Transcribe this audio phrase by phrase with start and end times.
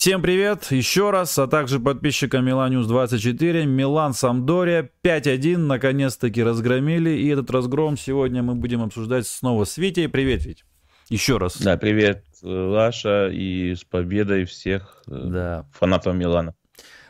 [0.00, 3.66] Всем привет еще раз, а также подписчикам Миланиус 24.
[3.66, 7.10] Милан Самдория 5-1 наконец-таки разгромили.
[7.10, 10.08] И этот разгром сегодня мы будем обсуждать снова с Витей.
[10.08, 10.64] Привет, Вить.
[11.10, 11.60] Еще раз.
[11.60, 15.66] Да, привет, Лаша, и с победой всех э, да.
[15.78, 16.54] фанатов Милана.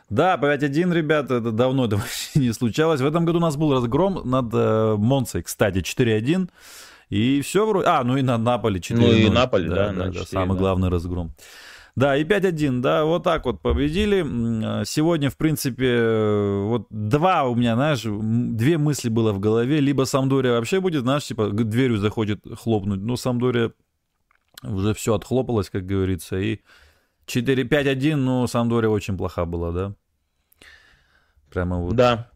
[0.09, 2.99] Да, по 5-1, ребята, это давно это вообще не случалось.
[2.99, 6.49] В этом году у нас был разгром над э, Монцей, кстати, 4-1.
[7.09, 7.87] И все вроде...
[7.87, 10.59] А, ну и на Наполе 4 Ну и Наполе, да, да, да, 4, самый да.
[10.59, 11.33] главный разгром.
[11.95, 14.21] Да, и 5-1, да, вот так вот победили.
[14.85, 16.01] Сегодня, в принципе,
[16.63, 19.81] вот два у меня, знаешь, две мысли было в голове.
[19.81, 23.01] Либо Самдория вообще будет, знаешь, типа дверью заходит хлопнуть.
[23.01, 23.73] Ну, Самдория
[24.63, 26.39] уже все отхлопалось, как говорится.
[26.39, 26.61] И
[27.27, 29.95] 4-5-1, ну, Самдория очень плоха была, да?
[31.49, 31.95] Прямо вот.
[31.95, 32.31] Да.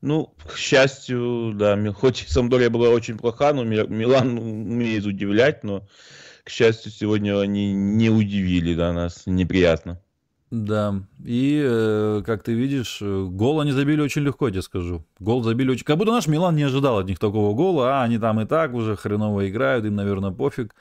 [0.00, 5.86] Ну, к счастью, да, хоть Самдория была очень плоха, но Милан умеет удивлять, но
[6.44, 10.00] к счастью, сегодня они не удивили да, нас, неприятно.
[10.50, 15.06] Да, и, э, как ты видишь, э, гол они забили очень легко, я тебе скажу.
[15.18, 15.84] Гол забили очень...
[15.84, 18.74] Как будто наш Милан не ожидал от них такого гола, а они там и так
[18.74, 20.74] уже хреново играют, им, наверное, пофиг.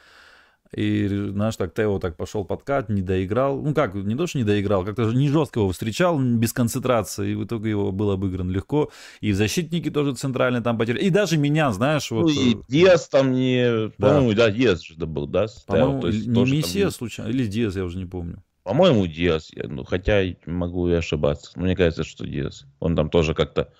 [0.76, 3.62] И, знаешь, так Тео так пошел подкат, не доиграл.
[3.62, 7.36] Ну как, не то, что не доиграл, как-то не жестко его встречал, без концентрации, и
[7.36, 8.90] в итоге его был обыгран легко.
[9.20, 11.04] И защитники тоже центральные там потеряли.
[11.04, 12.24] И даже меня, знаешь, вот...
[12.24, 13.90] Ну и э, Диас там не...
[13.98, 14.08] Да.
[14.08, 15.48] По-моему, да, Диас же был, да?
[15.68, 16.92] По-моему, не Мессия там...
[16.92, 18.42] случайно, или Диас, я уже не помню.
[18.64, 21.52] По-моему, Диас, ну, хотя могу и ошибаться.
[21.56, 22.66] Но мне кажется, что Диас.
[22.80, 23.74] Он там тоже как-то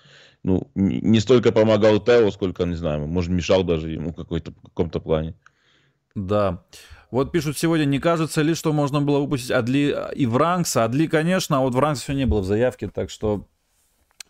[0.44, 5.00] ну, не столько помогал Тео, сколько, не знаю, может, мешал даже ему какой-то в каком-то
[5.00, 5.34] плане.
[6.14, 6.64] Да.
[7.10, 10.84] Вот пишут сегодня, не кажется ли, что можно было выпустить Адли и Вранкса?
[10.84, 13.46] Адли, конечно, а вот Вранкс все не было в заявке, так что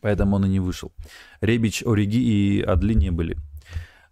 [0.01, 0.93] поэтому он и не вышел.
[1.41, 3.37] Ребич, Ориги и Адли не были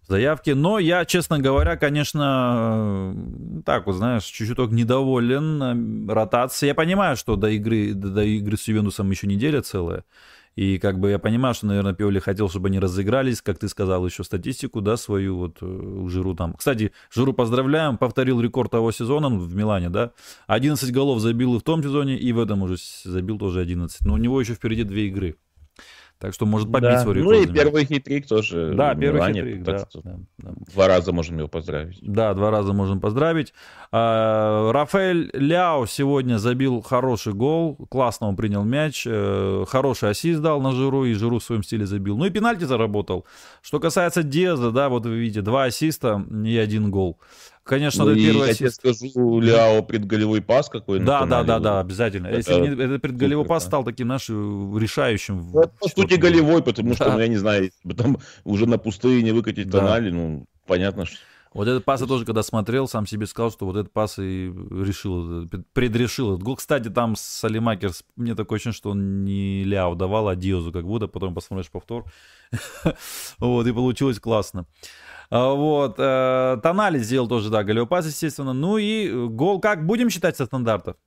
[0.03, 0.55] в заявке.
[0.55, 3.13] Но я, честно говоря, конечно,
[3.65, 6.69] так вот, знаешь, чуть-чуть недоволен э, ротацией.
[6.69, 10.03] Я понимаю, что до игры, до игры с Ювентусом еще неделя целая.
[10.55, 14.05] И как бы я понимаю, что, наверное, Пиоли хотел, чтобы они разыгрались, как ты сказал,
[14.05, 16.53] еще статистику, да, свою вот э, Жиру там.
[16.53, 20.11] Кстати, Жиру поздравляем, повторил рекорд того сезона в Милане, да.
[20.47, 24.05] 11 голов забил и в том сезоне, и в этом уже забил тоже 11.
[24.05, 25.37] Но у него еще впереди две игры.
[26.21, 26.99] Так что может побить да.
[27.01, 27.35] свой рекорд.
[27.35, 28.73] Ну и первый хитрик тоже.
[28.75, 30.51] Да, первый Милане, хитрик, да, да, да.
[30.71, 31.97] Два раза можем его поздравить.
[32.03, 33.55] Да, два раза можем поздравить.
[33.91, 40.61] А, Рафаэль Ляо сегодня забил хороший гол, классно он принял мяч, э, хороший ассист дал
[40.61, 42.15] на Жиру, и Жиру в своем стиле забил.
[42.17, 43.25] Ну и пенальти заработал.
[43.63, 47.19] Что касается Диаза, да, вот вы видите, два ассиста и один гол.
[47.63, 52.27] Конечно, ну, первый я тебе скажу, Ляо предголевой пас какой Да, да, да, да, обязательно.
[52.27, 55.51] Это, Если не, этот предголевой пас стал таким нашим решающим.
[55.53, 56.95] Ну, по сути, голевой, потому да.
[56.95, 59.79] что, ну, я не знаю, там уже на пустые не выкатить да.
[59.79, 61.17] тонали, ну, понятно, что...
[61.53, 64.47] Вот этот пас я тоже, когда смотрел, сам себе сказал, что вот этот пас и
[64.71, 66.55] решил, предрешил этот гол.
[66.55, 71.07] Кстати, там Салимакерс, мне такое ощущение, что он не Ляо давал, а Диозу как будто,
[71.07, 72.05] потом посмотришь повтор.
[73.39, 74.65] вот, и получилось классно.
[75.31, 75.95] А, вот.
[75.97, 78.53] Э, Тонали сделал тоже, да, голевой пас, естественно.
[78.53, 79.85] Ну и гол как?
[79.85, 80.97] Будем считать со стандартов?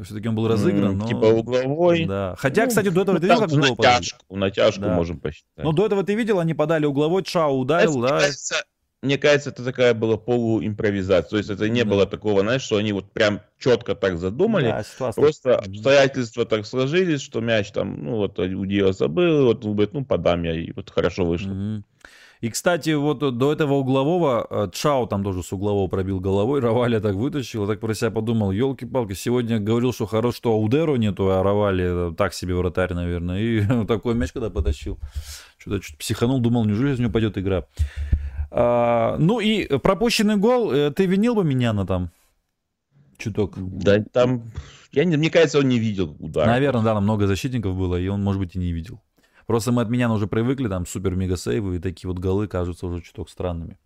[0.00, 0.92] Все-таки он был разыгран.
[0.92, 1.08] Mm, но...
[1.08, 2.06] Типа угловой.
[2.06, 2.34] Да.
[2.38, 4.94] Хотя, кстати, до этого ну, ты видел, как гол натяжку, натяжку да.
[4.94, 5.64] можем посчитать.
[5.64, 8.20] Ну, до этого ты видел, они подали угловой, Чао ударил, да.
[8.20, 8.64] Кажется,
[9.02, 11.28] мне кажется, это такая была полуимпровизация.
[11.28, 11.90] То есть это не да.
[11.90, 14.82] было такого, знаешь, что они вот прям четко так задумали.
[14.98, 20.04] Да, Просто обстоятельства так сложились, что мяч там, ну вот у Диаса был, вот ну
[20.04, 21.50] подам я, и вот хорошо вышло.
[21.50, 21.82] Mm-hmm.
[22.42, 26.98] И, кстати, вот до этого углового э, Чао там тоже с углового пробил головой, Равали
[26.98, 31.44] так вытащил, так про себя подумал, елки-палки, сегодня говорил, что хорошо, что Аудеру нету, а
[31.44, 34.98] Равали э, так себе вратарь, наверное, и такой мяч когда потащил.
[35.56, 37.64] Что-то чуть психанул, думал, неужели из него пойдет игра.
[38.50, 42.10] А, ну и пропущенный гол, э, ты винил бы меня на там?
[43.18, 43.54] Чуток.
[43.56, 44.42] Да, там,
[44.90, 46.48] я не, мне кажется, он не видел удар.
[46.48, 49.00] Наверное, да, там много защитников было, и он, может быть, и не видел.
[49.46, 53.02] Просто мы от меня уже привыкли, там супер-мега сейвы, и такие вот голы кажутся уже
[53.02, 53.78] чуток странными.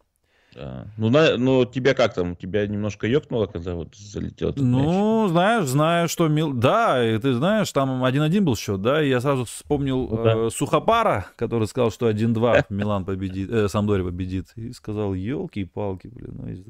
[0.56, 0.86] Да.
[0.96, 2.34] Ну, на, ну, тебя как там?
[2.34, 5.30] Тебя немножко ёкнуло, когда вот залетел этот Ну, мяч?
[5.32, 6.28] знаешь, знаю, что...
[6.28, 6.52] Мил...
[6.54, 10.34] Да, и ты знаешь, там 1-1 был счет, да, и я сразу вспомнил ну, да.
[10.46, 16.34] э, Сухопара, который сказал, что 1-2 Милан победит, э, Самдори победит, и сказал, елки-палки, блин,
[16.38, 16.64] ну, из...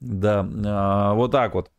[0.00, 1.70] Да, а, вот так вот.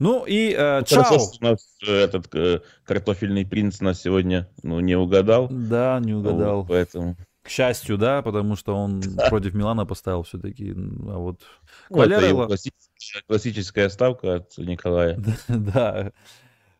[0.00, 1.04] Ну и э, чао.
[1.04, 5.46] Хорошо, у нас э, этот э, картофельный принц нас сегодня ну, не угадал.
[5.50, 6.62] Да, не угадал.
[6.62, 7.16] Вот, поэтому.
[7.42, 9.28] К счастью, да, потому что он да.
[9.28, 10.70] против Милана поставил все-таки.
[10.72, 11.42] А вот
[11.90, 15.22] ну, это классическая, классическая ставка от Николая.
[15.48, 16.12] да.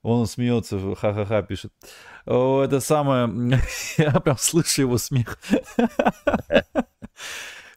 [0.03, 1.75] Он смеется, ха-ха-ха, пишет.
[2.25, 3.61] О, это самое...
[3.99, 5.39] Я прям слышу его смех.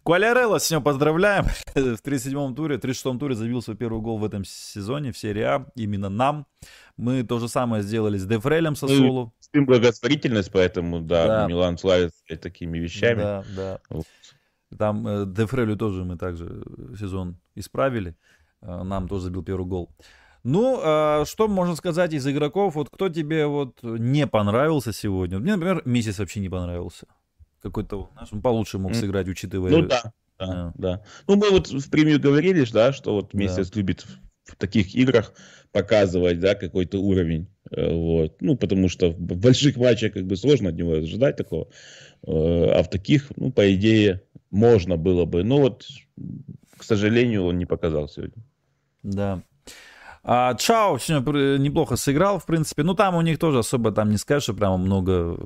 [0.03, 1.45] Куалярелла с ним поздравляем.
[1.75, 5.65] в 37-м туре, 36-м туре забил свой первый гол в этом сезоне в серии А.
[5.75, 6.45] Именно нам.
[6.97, 9.25] Мы то же самое сделали с Дефрелем Сосолу.
[9.25, 11.47] Ну, с ним благотворительность, поэтому, да, да.
[11.47, 13.21] Милан славится такими вещами.
[13.21, 13.79] Да, да.
[13.89, 14.05] Вот.
[14.77, 16.63] Там э, Дефрелю тоже мы также
[16.99, 18.15] сезон исправили.
[18.61, 19.89] Э, нам тоже забил первый гол.
[20.43, 22.75] Ну, э, что можно сказать из игроков?
[22.75, 25.39] Вот кто тебе вот не понравился сегодня?
[25.39, 27.07] Мне, например, Месяц вообще не понравился.
[27.63, 29.71] Какой-то, знаешь, он получше мог сыграть, учитывая...
[29.71, 30.71] Ну да, да, yeah.
[30.75, 31.01] да.
[31.27, 33.79] Ну, мы вот в премию говорили, да, что вот Месяц да.
[33.79, 34.05] любит
[34.43, 35.33] в таких играх
[35.71, 37.47] показывать, да, какой-то уровень.
[37.71, 38.41] Э, вот.
[38.41, 41.69] Ну, потому что в больших матчах как бы сложно от него ожидать такого.
[42.27, 44.21] Э, а в таких, ну, по идее,
[44.51, 45.45] можно было бы.
[45.45, 45.87] Но вот,
[46.77, 48.43] к сожалению, он не показал сегодня.
[49.03, 49.41] Да.
[50.25, 52.83] А Чао сегодня неплохо сыграл, в принципе.
[52.83, 55.37] Ну, там у них тоже особо там не скажешь, что прямо много,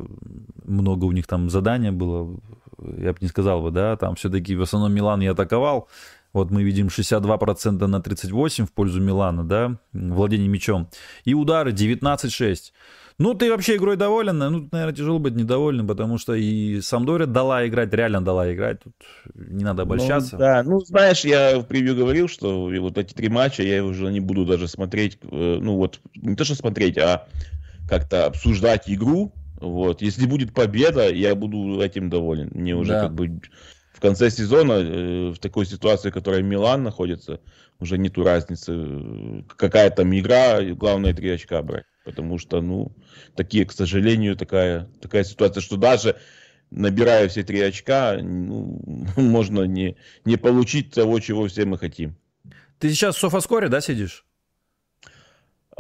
[0.66, 2.40] много у них там задания было.
[2.80, 3.96] Я бы не сказал бы, да.
[3.98, 5.88] Там все-таки в основном Милан не атаковал.
[6.32, 10.88] Вот мы видим 62% на 38 в пользу Милана, да, владение мячом.
[11.24, 12.72] И удары 19-6.
[13.20, 14.38] Ну, ты вообще игрой доволен?
[14.38, 18.82] Ну, наверное, тяжело быть недовольным, потому что и Самдоря дала играть, реально дала играть.
[18.84, 18.94] Тут
[19.34, 20.36] не надо ну обольщаться.
[20.36, 24.12] Ну, да, ну, знаешь, я в превью говорил, что вот эти три матча я уже
[24.12, 27.28] не буду даже смотреть, э, ну, вот, не то, что смотреть, а
[27.90, 29.34] как-то обсуждать игру.
[29.60, 32.52] Вот, если будет победа, я буду этим доволен.
[32.54, 33.02] Мне уже да.
[33.02, 33.42] как бы
[33.94, 37.40] в конце сезона э, в такой ситуации, в которой Милан находится,
[37.80, 41.86] уже нету разницы, какая там игра, главное три очка брать.
[42.08, 42.94] Потому что, ну,
[43.36, 46.16] такие, к сожалению, такая, такая ситуация, что даже
[46.72, 48.80] набирая все три очка, ну,
[49.18, 52.16] можно не, не получить того, чего все мы хотим.
[52.80, 54.26] Ты сейчас в Софаскоре, да, сидишь?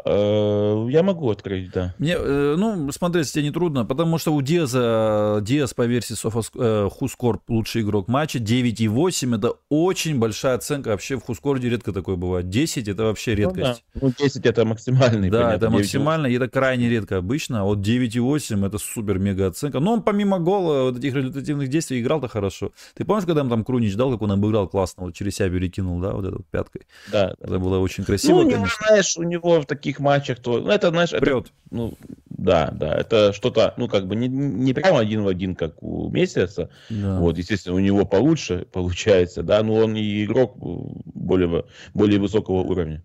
[0.05, 1.95] Э, я могу открыть, да.
[1.97, 6.89] Мне, э, ну, смотреть тебе не трудно, потому что у Диаза, Диаз по версии э,
[6.89, 12.49] Хускорп лучший игрок матча, 9,8 это очень большая оценка, вообще в Хускорде редко такое бывает,
[12.49, 13.83] 10 это вообще редкость.
[13.95, 14.07] Ну, да.
[14.19, 15.29] ну 10 это максимальный.
[15.29, 19.79] Да, понятно, это максимально, и это крайне редко обычно, а вот 9,8 это супер-мега оценка,
[19.79, 22.71] но он помимо гола, вот этих результативных действий играл-то хорошо.
[22.93, 25.99] Ты помнишь, когда он там Крунич дал, как он обыграл классно, вот через себя перекинул,
[25.99, 26.83] да, вот эту вот пяткой?
[27.11, 27.33] Да.
[27.39, 28.85] Это было очень красиво, ну, конечно.
[28.87, 31.45] знаешь, у него в таких матчах, то ну, это, знаешь, Прет.
[31.45, 31.93] это, ну,
[32.29, 36.09] да, да, это что-то, ну, как бы не, не прямо один в один, как у
[36.09, 37.19] Месяца, да.
[37.19, 41.63] вот, естественно, у него получше получается, да, но он и игрок более,
[41.93, 43.01] более высокого уровня.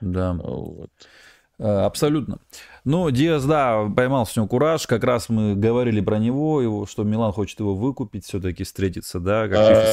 [0.00, 0.34] Да.
[0.34, 0.90] Вот.
[1.60, 2.38] Э, абсолютно.
[2.84, 4.86] Ну, Диас, да, поймал с него кураж.
[4.86, 9.46] Как раз мы говорили про него, его, что Милан хочет его выкупить, все-таки встретиться, да,
[9.46, 9.84] как а.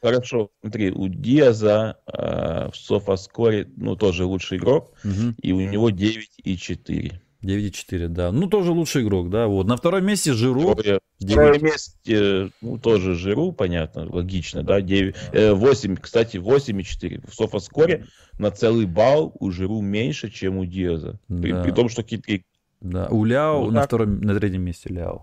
[0.00, 5.34] Хорошо, смотри, у Диаза а, в Софаскоре, ну, тоже лучший игрок, угу.
[5.42, 7.20] и у него 9 и 4.
[7.44, 8.32] 9,4, да.
[8.32, 9.46] Ну, тоже лучший игрок, да.
[9.46, 9.66] Вот.
[9.66, 10.74] На втором месте Жиру.
[11.20, 14.80] Второе, месте, ну, тоже Жиру, понятно, логично, да.
[14.80, 17.28] 9, э, 8, кстати, 8,4.
[17.28, 18.06] В софаскоре
[18.38, 21.18] на целый балл у Жиру меньше, чем у Диаза.
[21.28, 21.62] При, да.
[21.62, 22.44] при том, что Китри...
[22.80, 25.22] Да, у Ляо ну, на, втором, на третьем месте Ляо.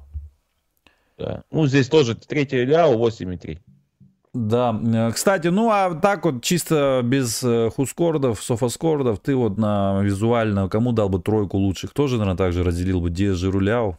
[1.17, 1.43] Да.
[1.51, 3.59] Ну, здесь тоже третье Ляо 8,3.
[4.33, 10.01] Да, э, кстати, ну а так вот чисто без э, хускордов, софаскордов, ты вот на
[10.01, 11.91] визуально кому дал бы тройку лучших?
[11.91, 13.97] Тоже, наверное, также разделил бы Диас Руляу.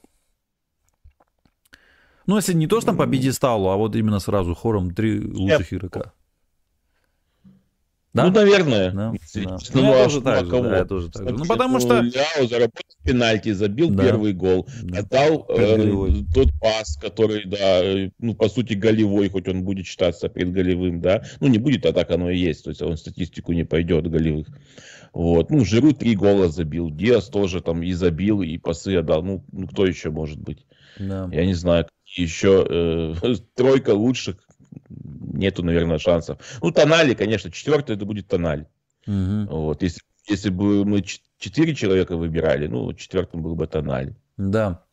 [2.27, 5.73] Ну, если не то, что там по пьедесталу, а вот именно сразу хором три лучших
[5.75, 6.13] игрока.
[8.15, 8.27] Да?
[8.27, 8.91] Ну, наверное.
[8.91, 9.59] Да, да.
[9.73, 11.35] Ну, я, тоже так же, да, я тоже так же.
[11.35, 12.01] Ну, потому что...
[12.01, 14.05] Ляо заработал пенальти, забил да.
[14.05, 14.99] первый гол, да.
[14.99, 20.29] отдал э, тот пас, который, да, э, ну, по сути, голевой, хоть он будет считаться
[20.29, 21.25] предголевым, да.
[21.41, 22.65] Ну, не будет, а так оно и есть.
[22.65, 24.49] То есть он статистику не пойдет голевых.
[25.15, 25.51] Вот.
[25.51, 26.91] Ну, Жиру три гола забил.
[26.91, 29.23] Диас тоже там и забил, и пасы отдал.
[29.23, 30.67] Ну, ну кто еще может быть?
[30.99, 31.31] Да.
[31.33, 31.87] Я не знаю.
[32.05, 33.15] Еще э,
[33.55, 34.37] тройка лучших
[34.89, 36.39] нету, наверное, шансов.
[36.63, 38.67] Ну, Тонали, конечно, четвертый это будет Тонали.
[39.07, 39.47] Угу.
[39.49, 41.03] Вот, если, если бы мы
[41.39, 44.15] четыре человека выбирали, ну, четвертым был бы Тонали.
[44.37, 44.85] Да.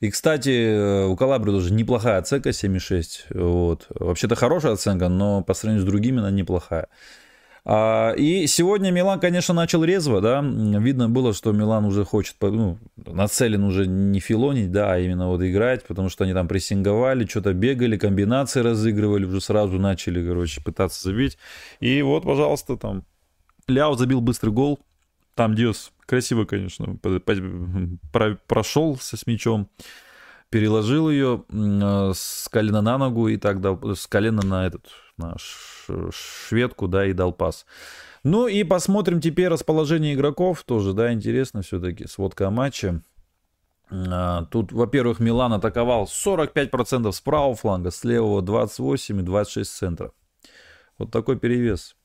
[0.00, 3.40] И, кстати, у Калабри тоже неплохая оценка 7,6.
[3.40, 3.86] Вот.
[3.90, 6.88] Вообще-то хорошая оценка, но по сравнению с другими она неплохая.
[7.64, 12.78] А, и сегодня Милан, конечно, начал резво, да, видно было, что Милан уже хочет, ну,
[12.96, 17.52] нацелен уже не филонить, да, а именно вот играть, потому что они там прессинговали, что-то
[17.52, 21.38] бегали, комбинации разыгрывали, уже сразу начали, короче, пытаться забить.
[21.78, 23.04] И вот, пожалуйста, там
[23.68, 24.80] Ляо забил быстрый гол,
[25.36, 26.98] там Диос красиво, конечно,
[28.48, 29.68] прошел с мячом,
[30.52, 31.44] переложил ее
[32.14, 35.34] с колена на ногу и так дал, с колена на этот, на
[36.12, 37.64] шведку, да, и дал пас.
[38.22, 43.00] Ну и посмотрим теперь расположение игроков, тоже, да, интересно все-таки, сводка о матче.
[43.90, 49.74] А, тут, во-первых, Милан атаковал 45% с правого фланга, с левого 28 и 26 с
[49.74, 50.12] центра.
[50.98, 51.96] Вот такой перевес.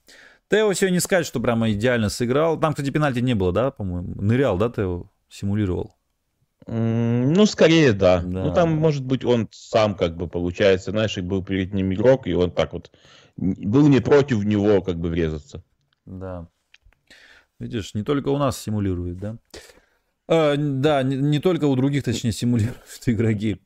[0.49, 2.57] Тео сегодня не сказать, что прямо идеально сыграл.
[2.57, 4.15] Там, кстати, пенальти не было, да, по-моему?
[4.15, 5.11] Нырял, да, Тео?
[5.27, 5.96] Симулировал.
[6.67, 8.21] Ну, скорее, да.
[8.21, 8.43] да.
[8.43, 12.33] Ну, там, может быть, он сам, как бы, получается, знаешь, был перед ним игрок, и
[12.33, 12.91] он так вот
[13.37, 15.63] был не против него, как бы, врезаться.
[16.05, 16.49] Да.
[17.59, 19.37] Видишь, не только у нас симулирует, да?
[20.27, 23.61] А, да, не, не только у других, точнее, симулируют игроки.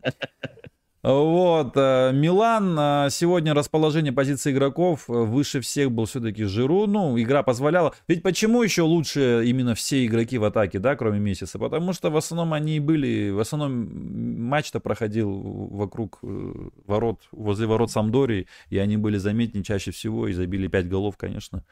[1.03, 7.20] Вот, э, Милан, э, сегодня расположение позиции игроков э, выше всех был все-таки Жиру, ну,
[7.20, 7.96] игра позволяла.
[8.08, 11.58] Ведь почему еще лучше именно все игроки в атаке, да, кроме Мессиса?
[11.58, 15.31] Потому что в основном они были, в основном матч-то проходил
[15.72, 21.17] вокруг ворот, возле ворот Самдории, и они были заметнее чаще всего и забили 5 голов,
[21.17, 21.63] конечно.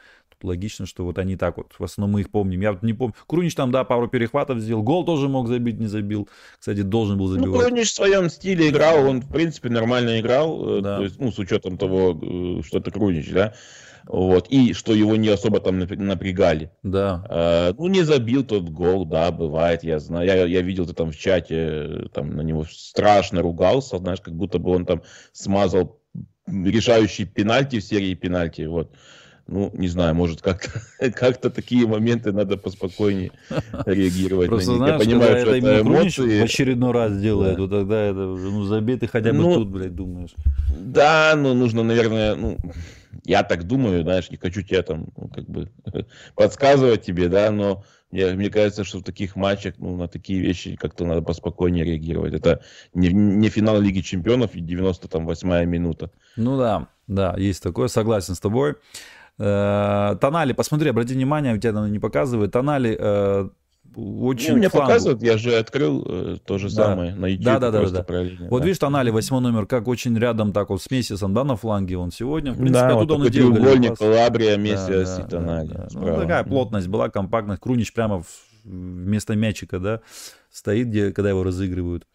[0.43, 2.62] Логично, что вот они так вот, в основном мы их помним.
[2.62, 5.88] Я вот не помню, Крунич там, да, пару перехватов сделал, гол тоже мог забить, не
[5.88, 6.29] забил.
[6.60, 7.62] Кстати, должен был ну, забивать.
[7.62, 10.98] Ну, Крунич в своем стиле играл, он в принципе, нормально играл, э, да.
[10.98, 13.53] то есть, ну, с учетом того, э, что это Крунич, да,
[14.10, 16.72] вот, и что его не особо там напрягали.
[16.84, 17.24] Да.
[17.29, 21.12] А, ну, не забил тот гол, да, бывает, я знаю, я, я видел ты там
[21.12, 26.00] в чате, там на него страшно ругался, знаешь, как будто бы он там смазал
[26.48, 28.96] решающий пенальти в серии пенальти, вот
[29.49, 33.31] ну, не знаю, может, как-то как такие моменты надо поспокойнее
[33.85, 34.83] реагировать Просто, на них.
[34.85, 36.41] Знаешь, Я понимаю, что это, это эмоции.
[36.41, 37.61] в очередной раз делает, да.
[37.61, 40.33] вот тогда это уже, ну, забей ты хотя бы ну, тут, блядь, думаешь.
[40.79, 42.57] Да, ну, нужно, наверное, ну,
[43.25, 45.69] я так думаю, знаешь, не хочу тебе там, ну, как бы,
[46.35, 50.75] подсказывать тебе, да, но мне, мне кажется, что в таких матчах, ну, на такие вещи
[50.75, 52.33] как-то надо поспокойнее реагировать.
[52.33, 52.61] Это
[52.93, 56.11] не, не финал Лиги Чемпионов и 98-я минута.
[56.35, 58.75] Ну да, да, есть такое, согласен с тобой.
[59.39, 62.51] Э, тонали, посмотри, обрати внимание, у тебя там не показывает.
[62.51, 63.50] Тонали э,
[63.96, 64.51] очень...
[64.51, 66.88] Ну, мне показывают, я же открыл э, то же да.
[66.88, 67.46] самое на YouTube.
[67.46, 67.89] Да, да, да.
[67.89, 68.05] да.
[68.50, 68.65] Вот да.
[68.65, 72.12] видишь, Тонали, восьмой номер, как очень рядом так вот с Мессисом, да, на фланге он
[72.12, 72.51] сегодня.
[72.51, 73.53] В принципе, да, оттуда вот он и делал.
[73.53, 75.67] Треугольник, Калабрия, Мессис да, и Тонали.
[75.69, 76.00] Да, да.
[76.00, 77.62] Ну, такая плотность была, компактность.
[77.62, 78.24] Крунич прямо
[78.65, 80.01] вместо мячика, да,
[80.51, 82.05] стоит, где, когда его разыгрывают.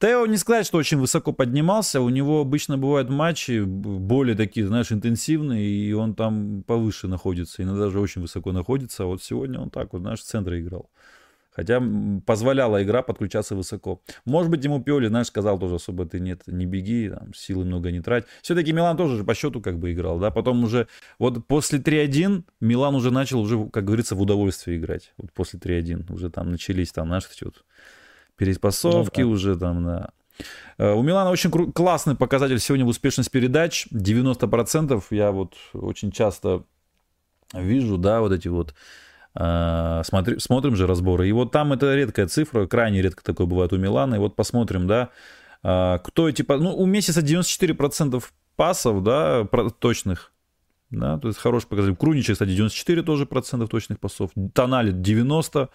[0.00, 2.00] Тео не сказать, что очень высоко поднимался.
[2.00, 7.84] У него обычно бывают матчи более такие, знаешь, интенсивные, и он там повыше находится, иногда
[7.84, 9.02] даже очень высоко находится.
[9.02, 10.88] А вот сегодня он так вот, знаешь, в центре играл.
[11.52, 11.82] Хотя
[12.24, 14.00] позволяла игра подключаться высоко.
[14.24, 17.90] Может быть, ему Пиоли, знаешь, сказал тоже особо ты нет, не беги, там, силы много
[17.90, 18.24] не трать.
[18.40, 20.30] Все-таки Милан тоже же по счету как бы играл, да.
[20.30, 20.86] Потом уже,
[21.18, 25.12] вот после 3-1 Милан уже начал уже, как говорится, в удовольствие играть.
[25.18, 27.64] Вот после 3-1 уже там начались там, знаешь, эти вот
[28.40, 29.32] перепасовки ну, да.
[29.34, 30.10] уже там, да.
[30.78, 33.86] Э, у Милана очень классный показатель сегодня в успешность передач.
[33.92, 35.02] 90%.
[35.10, 36.64] Я вот очень часто
[37.52, 38.74] вижу, да, вот эти вот
[39.34, 41.28] э, смотри, смотрим же разборы.
[41.28, 44.14] И вот там это редкая цифра, крайне редко такое бывает у Милана.
[44.14, 45.10] И вот посмотрим, да,
[45.62, 46.42] э, кто эти...
[46.48, 48.24] Ну, у Мессиса 94%
[48.56, 49.46] пасов, да,
[49.78, 50.32] точных.
[50.90, 51.94] Да, то есть хороший показатель.
[51.94, 54.30] Крунича, кстати, 94 тоже процентов точных пасов.
[54.54, 55.68] Тонали 90.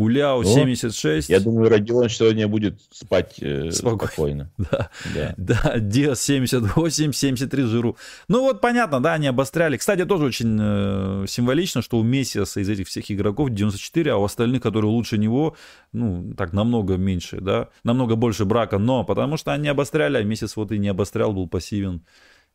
[0.00, 1.28] У Ляо 76.
[1.28, 4.08] Я думаю, Родион сегодня будет спать э, спокойно.
[4.08, 4.50] спокойно.
[4.56, 4.88] Да.
[5.14, 5.34] Да.
[5.36, 7.98] да, Диас 78, 73 Жиру.
[8.26, 9.76] Ну вот понятно, да, они обостряли.
[9.76, 14.24] Кстати, тоже очень э, символично, что у Мессиаса из этих всех игроков 94, а у
[14.24, 15.54] остальных, которые лучше него,
[15.92, 20.56] ну, так намного меньше, да, намного больше брака, но потому что они обостряли, а Мессис
[20.56, 22.00] вот и не обострял, был пассивен.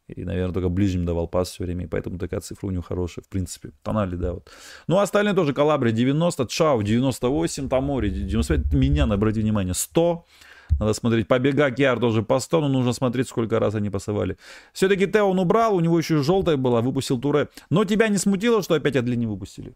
[0.08, 3.24] И, наверное, только ближним давал пас все время, и поэтому такая цифра у него хорошая,
[3.24, 3.72] в принципе.
[3.82, 4.50] Тонали, да, вот.
[4.88, 5.54] Ну, а остальные тоже.
[5.54, 8.74] Калабри 90, Чау 98, Тамори 95.
[8.74, 10.26] Меня, обрати внимание, 100.
[10.80, 11.28] Надо смотреть.
[11.28, 14.38] Побега Киар тоже по 100, но нужно смотреть, сколько раз они пасовали.
[14.74, 17.50] Все-таки Тео он убрал, у него еще желтая была, выпустил Туре.
[17.72, 19.74] Но тебя не смутило, что опять Адли не выпустили?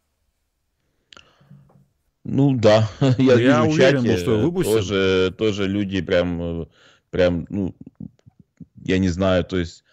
[2.23, 4.73] Ну да, я, я вижу уверен чате, что выпустил.
[4.73, 6.67] Тоже, тоже люди прям,
[7.09, 7.75] прям, ну,
[8.83, 9.83] я не знаю, то есть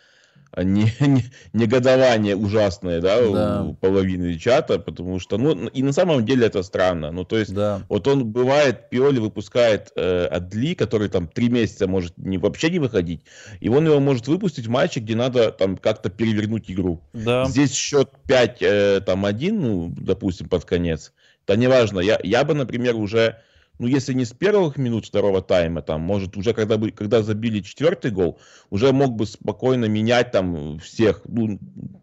[0.63, 6.25] не, не, негодование ужасное, да, да, у половины чата, потому что, ну, и на самом
[6.25, 7.13] деле это странно.
[7.13, 7.83] Ну, то есть, да.
[7.89, 12.79] вот он бывает, Пиоли выпускает э, Адли, который там три месяца может не, вообще не
[12.79, 13.23] выходить,
[13.61, 17.01] и он его может выпустить в матче, где надо там как-то перевернуть игру.
[17.13, 17.45] Да.
[17.47, 21.13] Здесь счет 5, э, там, 1, ну, допустим, под конец.
[21.47, 23.37] Да неважно, я, я бы, например, уже
[23.78, 27.61] ну, если не с первых минут второго тайма, там, может, уже когда, бы, когда забили
[27.61, 28.38] четвертый гол,
[28.71, 31.59] уже мог бы спокойно менять там всех, ну,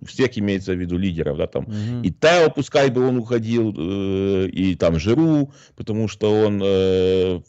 [0.05, 2.03] всех имеется в виду лидеров, да, там, угу.
[2.03, 7.41] и Тео, пускай бы он уходил, э, и там Жиру, потому что он, э,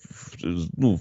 [0.76, 1.00] ну,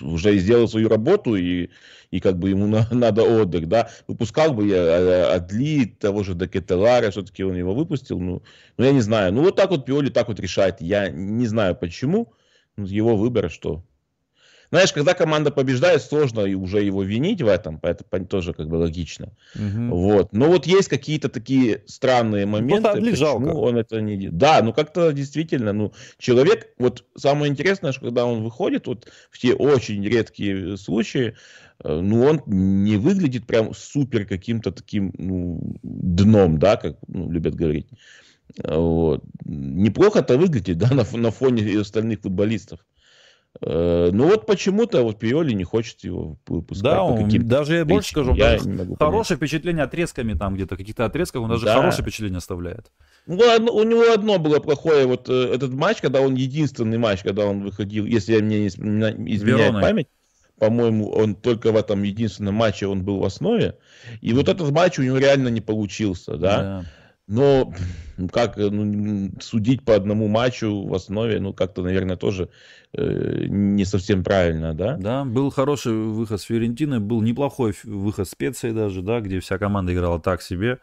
[0.00, 1.70] уже сделал свою работу, и,
[2.10, 6.34] и как бы ему на, надо отдых, да, выпускал бы я э, Адли, того же
[6.34, 8.42] Декетелара, все-таки он его выпустил, ну,
[8.78, 11.76] ну, я не знаю, ну, вот так вот Пиоли так вот решает, я не знаю
[11.76, 12.32] почему,
[12.76, 13.84] его выбор, что
[14.74, 19.32] знаешь, когда команда побеждает, сложно уже его винить в этом, поэтому тоже как бы логично.
[19.54, 19.94] Угу.
[19.94, 20.32] Вот.
[20.32, 23.46] Но вот есть какие-то такие странные моменты, ну, почему жалко.
[23.54, 24.36] он это не делает.
[24.36, 29.38] Да, ну как-то действительно, ну, человек, вот самое интересное, что когда он выходит, вот в
[29.38, 31.36] те очень редкие случаи,
[31.84, 37.54] э, ну, он не выглядит прям супер каким-то таким ну, дном, да, как ну, любят
[37.54, 37.86] говорить.
[38.62, 39.24] Вот.
[39.44, 42.80] Неплохо-то выглядит, да, на, на фоне остальных футболистов.
[43.60, 46.92] Э, ну вот почему-то вот Пиоли не хочет его выпускать.
[46.92, 51.42] Да, он, даже я больше скажу, я даже хорошее впечатление отрезками там где-то, каких-то отрезках,
[51.42, 51.76] он даже да.
[51.76, 52.90] хорошее впечатление оставляет.
[53.26, 57.46] Ну, у него одно было плохое, вот э, этот матч, когда он единственный матч, когда
[57.46, 59.82] он выходил, если я мне не изменяет Вероной.
[59.82, 60.08] память,
[60.58, 63.76] по-моему, он только в этом единственном матче он был в основе.
[64.20, 66.62] И вот этот матч у него реально не получился, да.
[66.62, 66.84] да.
[67.26, 67.72] Но
[68.32, 72.50] как ну, судить по одному матчу в основе, ну как-то, наверное, тоже
[72.92, 74.96] э, не совсем правильно, да?
[74.96, 79.56] Да, был хороший выход с Фиорентиной, был неплохой выход с Специей даже, да, где вся
[79.56, 80.80] команда играла так себе.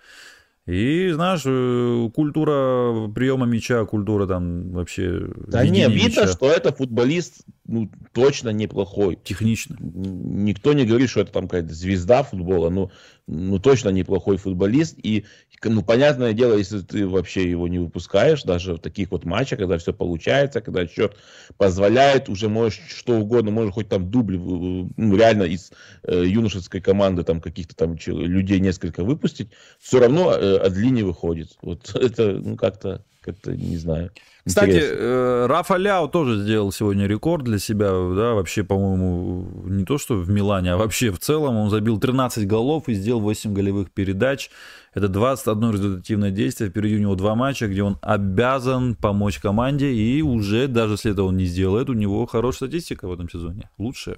[0.67, 5.27] И, знаешь, э, культура приема мяча, культура там вообще...
[5.48, 6.27] Да не, видно, мяча.
[6.27, 9.18] что это футболист ну, точно неплохой.
[9.24, 9.78] Технично.
[9.80, 12.92] Никто не говорит, что это там какая-то звезда футбола, но
[13.28, 14.98] ну, точно неплохой футболист.
[15.01, 15.25] И,
[15.63, 19.78] ну, понятное дело, если ты вообще его не выпускаешь, даже в таких вот матчах, когда
[19.78, 21.16] все получается, когда счет
[21.58, 25.72] позволяет, уже можешь что угодно, можешь хоть там дубль, ну, реально из
[26.04, 29.50] э, юношеской команды там каких-то там людей несколько выпустить,
[29.80, 31.58] все равно э, от линии выходит.
[31.62, 34.12] Вот это, ну, как-то как-то не знаю.
[34.46, 39.98] Кстати, э, Рафа Ляо тоже сделал сегодня рекорд для себя, да, вообще, по-моему, не то
[39.98, 41.56] что в Милане, а вообще в целом.
[41.58, 44.50] Он забил 13 голов и сделал 8 голевых передач.
[44.94, 46.70] Это 21 результативное действие.
[46.70, 49.92] Впереди у него два матча, где он обязан помочь команде.
[49.94, 53.70] И уже, даже если это он не сделает, у него хорошая статистика в этом сезоне.
[53.78, 54.18] Лучшая.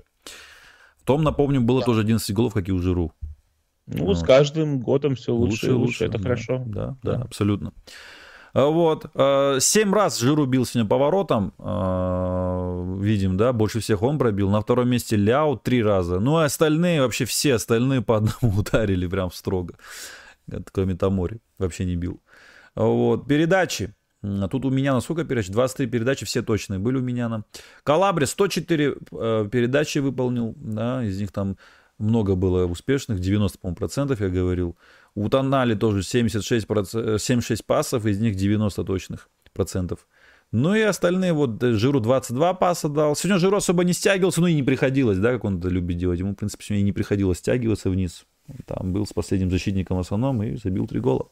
[0.97, 1.85] В том, напомню, было да.
[1.85, 3.11] тоже 11 голов, как и у Жиру.
[3.87, 4.17] Ну, вот.
[4.17, 5.81] с каждым годом все лучше, лучше и лучше.
[5.81, 6.05] лучше.
[6.05, 6.63] Это да, хорошо.
[6.65, 7.73] Да, да, да, абсолютно.
[8.53, 9.05] А, вот.
[9.15, 11.53] А, семь раз Жиру бил сегодня поворотом.
[11.57, 14.49] А, видим, да, больше всех он пробил.
[14.49, 16.19] На втором месте Ляо три раза.
[16.19, 19.75] Ну, а остальные, вообще все остальные по одному ударили прям строго.
[20.71, 21.39] Кроме Тамори.
[21.57, 22.21] Вообще не бил.
[22.75, 23.27] Вот.
[23.27, 23.93] Передачи.
[24.21, 25.49] Тут у меня на сколько передач?
[25.49, 27.27] 23 передачи, все точные были у меня.
[27.27, 27.43] На...
[27.83, 31.57] Калабри 104 э, передачи выполнил, да, из них там
[31.97, 34.77] много было успешных, 90, по процентов я говорил.
[35.15, 40.07] У Тонали тоже 76, 76 пасов, из них 90 точных процентов.
[40.51, 43.15] Ну и остальные, вот Жиру 22 паса дал.
[43.15, 46.19] Сегодня Жиру особо не стягивался, ну и не приходилось, да, как он это любит делать.
[46.19, 48.25] Ему, в принципе, сегодня и не приходилось стягиваться вниз.
[48.65, 51.27] Там был с последним защитником в основном и забил три гола.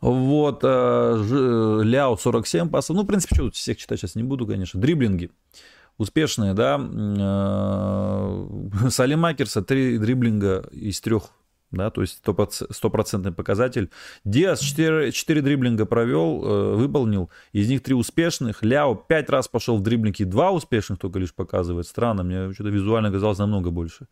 [0.00, 2.96] Вот, э, Ляо 47 пасов.
[2.96, 4.78] Ну, в принципе, что тут всех читать сейчас не буду, конечно.
[4.80, 5.30] Дриблинги
[5.98, 6.78] успешные, да.
[6.78, 8.46] Э,
[8.90, 11.30] Салимакерса три дриблинга из трех
[11.76, 12.22] да, то есть
[12.70, 13.90] стопроцентный показатель.
[14.24, 18.62] Диас 4, 4 дриблинга провел, э, выполнил, из них 3 успешных.
[18.62, 21.86] Ляо 5 раз пошел в дриблинги, 2 успешных только лишь показывает.
[21.86, 24.06] Странно, мне что-то визуально казалось намного больше.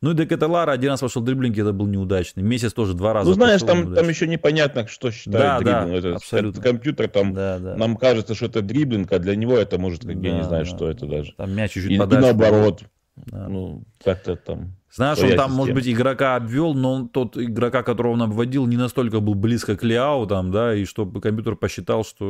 [0.00, 2.42] Ну и Декаталара один раз пошел в дриблинги, это был неудачный.
[2.42, 3.28] Месяц тоже два раза.
[3.28, 6.02] Ну знаешь, там, там еще непонятно, что считают да, дриблинг.
[6.02, 6.60] Да, это, абсолютно.
[6.60, 7.74] Это компьютер, там да, да.
[7.74, 10.64] нам кажется, что это дриблинг, а для него это может, как да, я не знаю,
[10.64, 10.70] да.
[10.70, 11.32] что это даже.
[11.32, 12.28] Там мяч чуть-чуть и, подальше.
[12.28, 12.82] И наоборот.
[13.26, 13.48] Да.
[13.48, 14.76] Ну, как-то там.
[14.90, 15.54] Знаешь, он там, система.
[15.54, 19.82] может быть, игрока обвел, но тот игрока, которого он обводил, не настолько был близко к
[19.82, 22.24] Лиау, там, да, и чтобы компьютер посчитал, что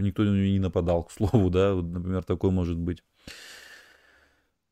[0.00, 3.02] никто не нападал, к слову, да, вот, например, такой может быть.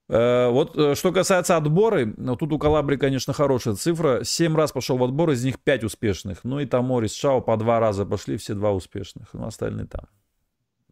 [0.08, 4.22] Э, вот э, что касается отбора, ну, тут у Калабри, конечно, хорошая цифра.
[4.22, 6.44] Семь раз пошел в отбор, из них пять успешных.
[6.44, 9.32] Ну и там Морис Шау по два раза пошли, все два успешных.
[9.32, 10.06] Ну, остальные там.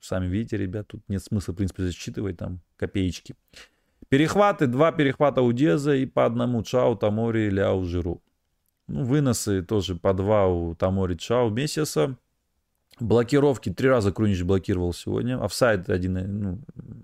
[0.01, 3.37] Сами видите, ребят, тут нет смысла, в принципе, засчитывать там копеечки.
[4.13, 8.21] Перехваты, два перехвата у Деза и по одному Чау, Тамори, Ляу, Жиру.
[8.87, 12.19] Ну, выносы тоже по два у Тамори, Чау, Мессиса.
[13.01, 15.43] Блокировки, три раза Крунич блокировал сегодня.
[15.43, 16.59] Офсайд 1, ну,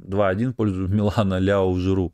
[0.06, 2.12] 2-1 в пользу Милана, Ляо, Жиру.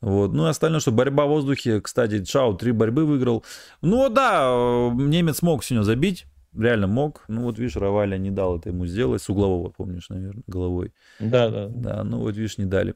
[0.00, 0.34] Вот.
[0.34, 3.44] Ну и остальное, что борьба в воздухе, кстати, Чау три борьбы выиграл.
[3.82, 6.26] Ну да, немец мог сегодня забить,
[6.56, 7.24] реально мог.
[7.26, 10.92] Ну вот видишь, Раваля не дал это ему сделать, с углового, помнишь, наверное, головой.
[11.18, 11.66] Да, да.
[11.66, 12.94] Да, ну вот видишь, не дали.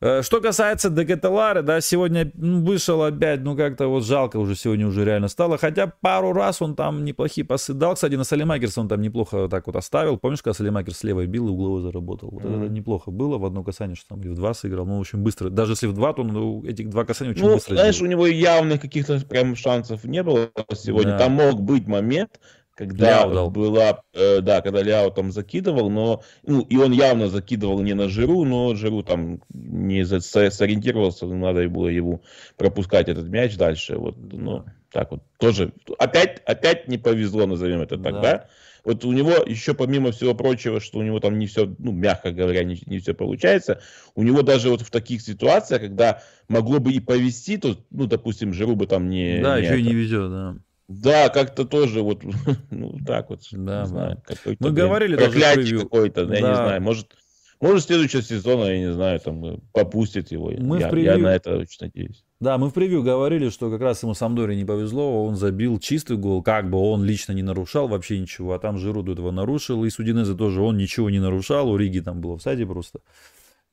[0.00, 5.04] Э, что касается Декателары, да, сегодня вышел опять, ну как-то вот жалко уже сегодня уже
[5.04, 5.58] реально стало.
[5.58, 7.94] Хотя пару раз он там неплохие пасы дал.
[7.94, 10.18] Кстати, на Салимакерса он там неплохо так вот оставил.
[10.18, 12.30] Помнишь, когда Салимакер с левой бил и угловой заработал?
[12.30, 12.64] Вот mm-hmm.
[12.64, 13.38] это неплохо было.
[13.38, 14.86] В одно касание, что там или в два сыграл.
[14.86, 15.50] Ну, очень быстро.
[15.50, 18.08] Даже если в два, то он ну, этих два касания очень ну, быстро знаешь, сделал.
[18.08, 21.12] у него явных каких-то прям шансов не было сегодня.
[21.12, 21.18] Да.
[21.18, 22.40] Там мог быть момент,
[22.76, 27.80] когда Ляо была, э, да, когда Ляо там закидывал, но, ну, и он явно закидывал
[27.80, 32.20] не на Жиру, но Жиру там не за, сориентировался, надо было его
[32.56, 37.96] пропускать этот мяч дальше, вот, ну, так вот, тоже, опять, опять не повезло, назовем это
[37.96, 38.20] так, да?
[38.20, 38.48] да?
[38.84, 42.30] Вот у него еще помимо всего прочего, что у него там не все, ну, мягко
[42.30, 43.80] говоря, не, не все получается,
[44.14, 48.52] у него даже вот в таких ситуациях, когда могло бы и повести, то, ну, допустим,
[48.52, 49.40] Жиру бы там не...
[49.40, 50.56] Да, не еще это, и не везет, да.
[50.88, 52.22] Да, как-то тоже вот,
[52.70, 54.22] ну, так вот, да, не знаю.
[54.60, 56.34] Мы говорили даже какой-то, да.
[56.34, 57.16] я не знаю, может,
[57.60, 60.50] может, следующего сезона, я не знаю, там, э, попустит его.
[60.50, 61.12] Мы я, в превью...
[61.12, 62.22] я на это очень надеюсь.
[62.38, 66.18] Да, мы в превью говорили, что как раз ему Самдоре не повезло, он забил чистый
[66.18, 69.90] гол, как бы он лично не нарушал вообще ничего, а там Жируду этого нарушил, и
[69.90, 73.00] Судинезе тоже он ничего не нарушал, у Риги там было в саде просто,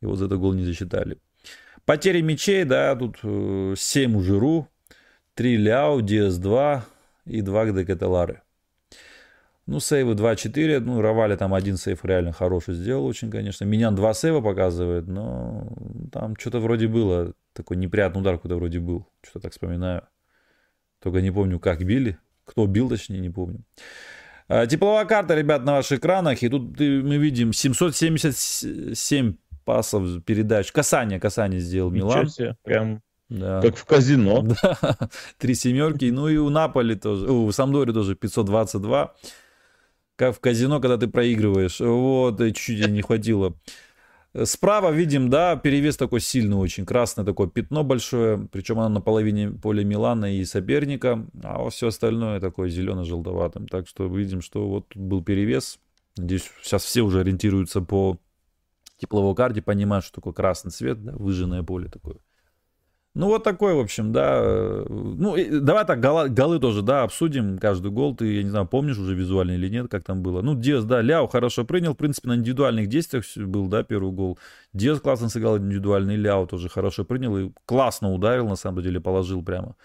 [0.02, 1.17] и вот за это гол не засчитали.
[1.86, 4.69] Потери мячей, да, тут 7 э, у Жиру,
[5.36, 6.86] 3 Ляо, Диас 2,
[7.25, 8.41] и два Декателары.
[9.65, 10.79] Ну, сейвы 2-4.
[10.79, 13.63] Ну, Равали там один сейв реально хороший сделал очень, конечно.
[13.63, 15.71] Минян два сейва показывает, но
[16.12, 17.33] там что-то вроде было.
[17.53, 19.07] Такой неприятный удар куда вроде был.
[19.21, 20.01] Что-то так вспоминаю.
[21.01, 22.17] Только не помню, как били.
[22.45, 23.63] Кто бил, точнее, не помню.
[24.49, 26.43] А, тепловая карта, ребят, на ваших экранах.
[26.43, 30.73] И тут мы видим 777 пасов передач.
[30.73, 32.27] Касание, касание сделал Милан.
[32.63, 33.01] Прям
[33.34, 33.62] да.
[33.62, 34.43] Как в казино.
[34.63, 34.98] Да.
[35.39, 36.06] Три семерки.
[36.06, 39.13] Ну и у Наполи тоже, у Самдори тоже 522.
[40.15, 41.80] Как в казино, когда ты проигрываешь.
[41.80, 43.56] Вот, чуть-чуть не хватило.
[44.43, 46.86] Справа видим, да, перевес такой сильный очень.
[46.86, 48.48] Красное такое пятно большое.
[48.52, 51.26] Причем оно на половине поля Милана и соперника.
[51.43, 53.67] А все остальное такое зелено-желтоватым.
[53.67, 55.80] Так что видим, что вот тут был перевес.
[56.15, 58.19] Здесь сейчас все уже ориентируются по
[59.00, 62.17] тепловой карте, понимают, что такое красный цвет, да, выжженное поле такое.
[63.15, 64.41] Ну, вот такой, в общем, да.
[64.89, 68.15] Ну, давай так, голы, голы тоже, да, обсудим каждый гол.
[68.15, 70.41] Ты, я не знаю, помнишь уже визуально или нет, как там было.
[70.41, 71.93] Ну, Диас, да, Ляо хорошо принял.
[71.93, 74.39] В принципе, на индивидуальных действиях был, да, первый гол.
[74.73, 79.43] Диас классно сыграл индивидуальный, Ляо тоже хорошо принял и классно ударил, на самом деле, положил
[79.43, 79.76] прямо.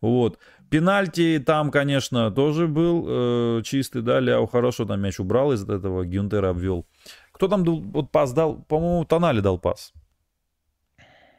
[0.00, 0.38] Вот.
[0.68, 6.04] Пенальти там, конечно, тоже был э, чистый, да, Ляо хорошо там мяч убрал из этого,
[6.04, 6.84] Гюнтера обвел.
[7.30, 8.56] Кто там вот пас дал?
[8.56, 9.92] По-моему, Тонали дал пас.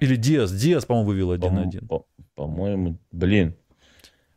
[0.03, 0.51] Или Диас.
[0.51, 1.87] Диас, по-моему, вывел 1-1.
[1.87, 3.55] По- по-моему, блин.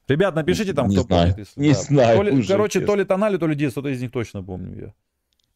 [0.07, 1.49] Ребят, напишите там, не кто знаю, помнит.
[1.57, 1.81] Не да.
[1.81, 2.17] знаю.
[2.17, 2.87] То ли, уже, короче, честно.
[2.87, 4.95] то ли Тонали, то ли Диас, кто-то из них точно помню я.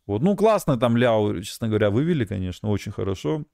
[0.07, 3.45] Вот, ну, классно там Ляо, честно говоря, вывели, конечно, очень хорошо.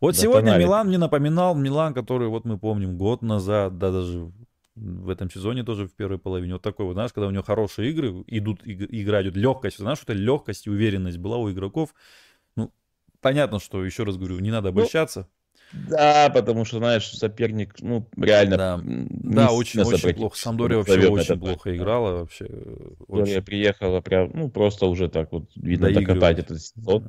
[0.00, 0.64] Вот да, сегодня Тонали.
[0.64, 4.32] Милан мне напоминал Милан, который, вот мы помним, год назад, да, даже
[4.74, 6.54] в этом сезоне тоже в первой половине.
[6.54, 10.14] Вот такой вот, знаешь, когда у него хорошие игры, идут, игра идет легкость, знаешь, эта
[10.14, 11.94] легкость и уверенность была у игроков.
[12.56, 12.72] Ну,
[13.20, 15.20] понятно, что, еще раз говорю, не надо ну, обольщаться.
[15.20, 15.26] Ну,
[15.72, 18.56] да, потому что, знаешь, соперник, ну, реально...
[18.56, 20.38] Да, да очень, очень плохо.
[20.38, 21.76] Самдория вообще очень плохо так.
[21.76, 22.20] играла.
[22.20, 22.48] Вообще,
[23.08, 23.42] очень...
[23.42, 27.02] приехала прям, ну, просто уже так вот, видно, докатать этот сезон.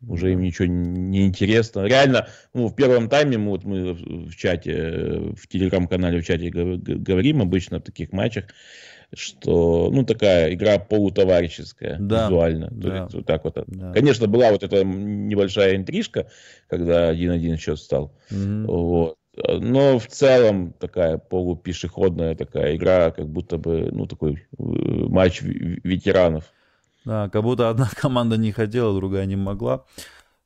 [0.00, 0.12] Да.
[0.12, 1.84] Уже им ничего не интересно.
[1.86, 7.40] Реально, ну, в первом тайме мы, вот мы в чате, в телеграм-канале в чате говорим
[7.40, 8.46] обычно в таких матчах,
[9.14, 12.68] что, ну, такая игра полутоварищеская, да, визуально.
[12.70, 13.62] Да, есть, вот так вот.
[13.66, 13.92] Да.
[13.92, 16.28] Конечно, была вот эта небольшая интрижка,
[16.68, 18.12] когда 1-1 счет стал.
[18.30, 18.72] Угу.
[18.72, 19.16] Вот.
[19.34, 26.52] Но в целом такая полупешеходная такая игра, как будто бы, ну, такой э, матч ветеранов.
[27.04, 29.84] Да, как будто одна команда не хотела, другая не могла.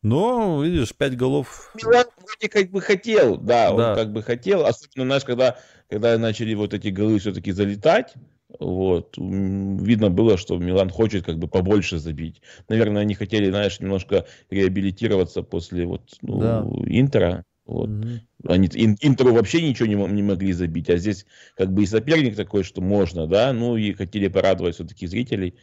[0.03, 1.73] Но, видишь, пять голов.
[1.75, 4.65] Милан вроде как бы хотел, да, да, он как бы хотел.
[4.65, 5.59] Особенно, знаешь, когда,
[5.91, 8.15] когда начали вот эти голы все-таки залетать,
[8.59, 9.17] вот.
[9.19, 12.43] Видно было, что Милан хочет как бы побольше забить.
[12.69, 16.67] Наверное, они хотели, знаешь, немножко реабилитироваться после вот, ну, да.
[16.87, 17.45] Интера.
[17.67, 17.89] Вот.
[17.89, 18.09] Угу.
[18.49, 22.63] Они Интеру вообще ничего не, не могли забить, а здесь как бы и соперник такой,
[22.63, 25.57] что можно, да, ну и хотели порадовать все-таки зрителей,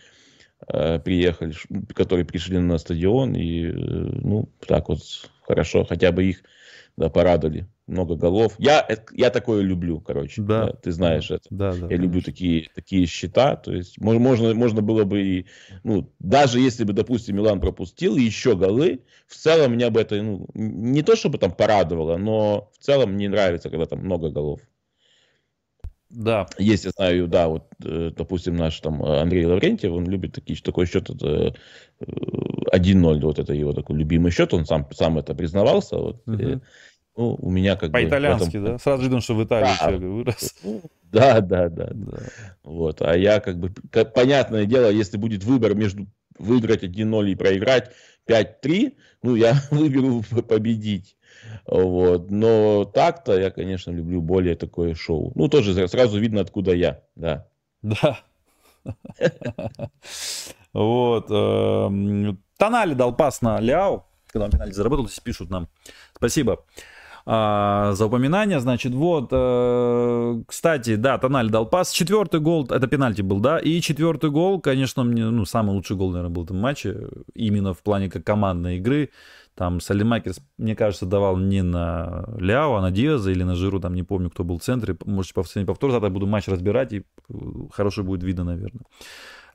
[0.67, 1.53] э, приехали,
[1.93, 4.99] которые пришли на стадион, и, э, ну, так вот,
[5.43, 6.43] хорошо, хотя бы их
[6.97, 7.67] да, порадовали.
[7.93, 8.55] Много голов.
[8.57, 10.41] Я, я такое люблю, короче.
[10.41, 10.65] Да.
[10.65, 11.43] да ты знаешь это.
[11.51, 12.03] Да, да, я конечно.
[12.03, 13.55] люблю такие, такие счета.
[13.55, 15.45] То есть можно, можно было бы и,
[15.83, 20.47] ну, даже если бы, допустим, Милан пропустил еще голы, в целом меня бы это, ну,
[20.55, 24.59] не то чтобы там порадовало, но в целом мне нравится, когда там много голов.
[26.09, 26.47] Да.
[26.59, 30.85] Есть, я знаю, да, вот, э, допустим, наш там Андрей Лаврентьев, он любит такие, такой
[30.85, 31.55] счет, это
[31.99, 35.97] 1-0, вот это его такой любимый счет, он сам, сам это признавался.
[35.97, 36.61] Вот, угу.
[37.15, 38.65] Ну, у меня как По-итальянски, этом...
[38.65, 38.77] да?
[38.79, 40.55] Сразу видно, что в Италии да, человек вырос.
[40.63, 42.17] Ну, да, да, да, да.
[42.63, 43.01] Вот.
[43.03, 46.07] А я как бы, как, понятное дело, если будет выбор между
[46.39, 47.91] выиграть 1-0 и проиграть
[48.27, 51.15] 5-3, ну, я выберу победить.
[51.67, 52.31] Вот.
[52.31, 55.31] Но так-то я, конечно, люблю более такое шоу.
[55.35, 57.47] Ну, тоже сразу видно, откуда я, да.
[57.81, 58.19] Да.
[60.73, 61.29] Вот.
[61.29, 65.69] Эм, Тонали дал пас на Ляо, когда он пенальти заработал, пишут нам.
[66.15, 66.65] Спасибо
[67.25, 68.59] а, за упоминание.
[68.59, 71.91] Значит, вот, э, кстати, да, Тональ дал пас.
[71.91, 76.11] Четвертый гол, это пенальти был, да, и четвертый гол, конечно, мне, ну, самый лучший гол,
[76.11, 79.09] наверное, был в этом матче, именно в плане как командной игры.
[79.55, 83.93] Там Салимакерс, мне кажется, давал не на Ляо, а на Диаза или на Жиру, там
[83.93, 84.97] не помню, кто был в центре.
[85.05, 87.03] Можете повторить повтор, тогда буду матч разбирать, и
[87.71, 88.81] хорошо будет видно, наверное.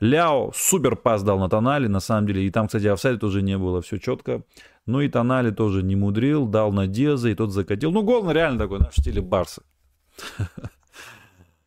[0.00, 2.46] Ляо супер пас дал на Тонали, на самом деле.
[2.46, 4.42] И там, кстати, офсайда тоже не было, все четко.
[4.88, 7.92] Ну и Тонали тоже не мудрил, дал на Диаза, и тот закатил.
[7.92, 9.62] Ну, гол реально такой, на стиле Барса.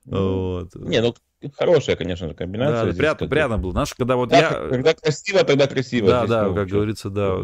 [0.04, 0.74] Вот.
[0.74, 1.14] Не, ну
[1.56, 2.92] хорошая, конечно же, комбинация.
[2.92, 3.72] Да, приятно, приятно было.
[3.72, 4.50] Знаешь, когда вот я...
[4.50, 6.08] Когда красиво, тогда красиво.
[6.08, 7.38] Да, да, как говорится, да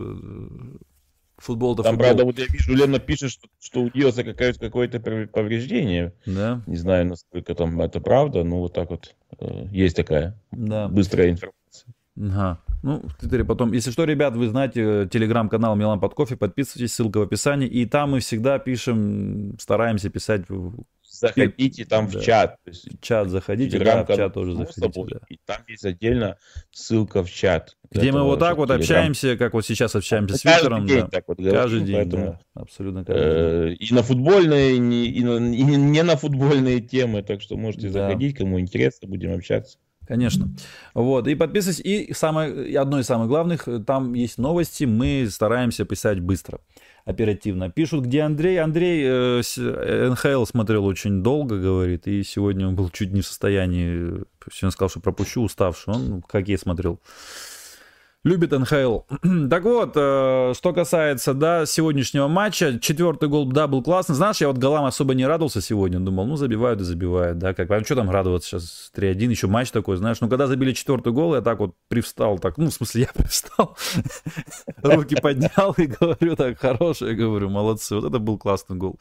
[1.37, 2.07] футбол-то Там, футбол.
[2.07, 6.13] правда, вот я вижу, Лена пишет, что, что у Диоса какое-то повреждение.
[6.25, 6.61] Да.
[6.65, 10.87] Не знаю, насколько там это правда, но вот так вот э, есть такая да.
[10.87, 11.93] быстрая информация.
[12.19, 12.59] Ага.
[12.83, 13.73] Ну, в Твиттере потом.
[13.73, 17.67] Если что, ребят, вы знаете, телеграм-канал Милан под кофе, подписывайтесь, ссылка в описании.
[17.67, 20.45] И там мы всегда пишем, стараемся писать
[21.19, 22.19] заходите там да.
[22.19, 22.57] в чат.
[22.65, 25.15] Есть, чат заходите, да, в чат тоже заходите.
[25.15, 25.19] Да.
[25.29, 26.37] И там есть отдельно
[26.71, 27.75] ссылка в чат.
[27.91, 28.81] Где мы вот так вот телеграм.
[28.81, 30.79] общаемся, как вот сейчас общаемся ну, с Виктором.
[30.81, 31.07] Каждый день да.
[31.07, 33.77] так вот говорим, Каждый день, поэтому, да, абсолютно каждый э, день.
[33.79, 38.07] И на футбольные, и, на, и не на футбольные темы, так что можете да.
[38.07, 39.77] заходить, кому интересно, будем общаться.
[40.07, 40.49] Конечно.
[40.93, 41.27] Вот.
[41.27, 41.81] И подписывайтесь.
[41.83, 46.59] И самое, одно из самых главных, там есть новости, мы стараемся писать быстро
[47.05, 47.69] оперативно.
[47.69, 48.59] Пишут, где Андрей.
[48.59, 54.23] Андрей э, НХЛ смотрел очень долго, говорит, и сегодня он был чуть не в состоянии.
[54.51, 55.93] Сегодня сказал, что пропущу, уставший.
[55.93, 56.99] Он как я смотрел
[58.27, 58.99] любит НХЛ.
[59.49, 64.15] так вот, э, что касается, да, сегодняшнего матча, четвертый гол, да, был классный.
[64.15, 67.71] Знаешь, я вот голам особо не радовался сегодня, думал, ну, забивают и забивают, да, как,
[67.71, 71.35] а что там радоваться сейчас, 3-1, еще матч такой, знаешь, ну, когда забили четвертый гол,
[71.35, 73.77] я так вот привстал, так, ну, в смысле, я привстал,
[74.83, 78.99] руки поднял и говорю, так, хороший, я говорю, молодцы, вот это был классный гол.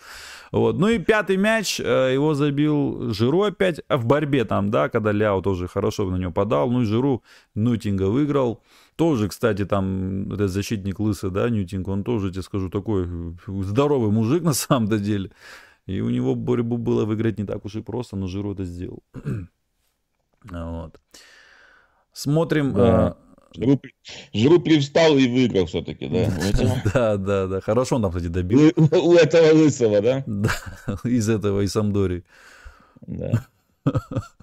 [0.53, 4.89] Вот, ну и пятый мяч, э, его забил Жиру опять, а в борьбе там, да,
[4.89, 7.23] когда Ляо тоже хорошо на него подал, ну и Жиру
[7.55, 8.63] Нутинга выиграл,
[8.97, 13.07] тоже, кстати, там этот защитник лысый, да, Ньютинг, он тоже, тебе скажу, такой
[13.47, 15.31] здоровый мужик на самом-то деле.
[15.87, 19.03] И у него борьбу было выиграть не так уж и просто, но Жиру это сделал.
[20.43, 21.01] вот.
[22.13, 22.73] Смотрим.
[22.73, 23.07] Да.
[23.07, 23.17] А...
[23.55, 23.81] Жиру,
[24.33, 26.31] Жиру привстал и выиграл все-таки, да?
[26.95, 27.61] да, да, да.
[27.61, 28.73] Хорошо он там, кстати, добил.
[28.77, 30.25] У, у этого лысого, да?
[30.27, 30.51] Да,
[31.05, 32.25] из этого, из Самдори.
[33.07, 33.47] Да.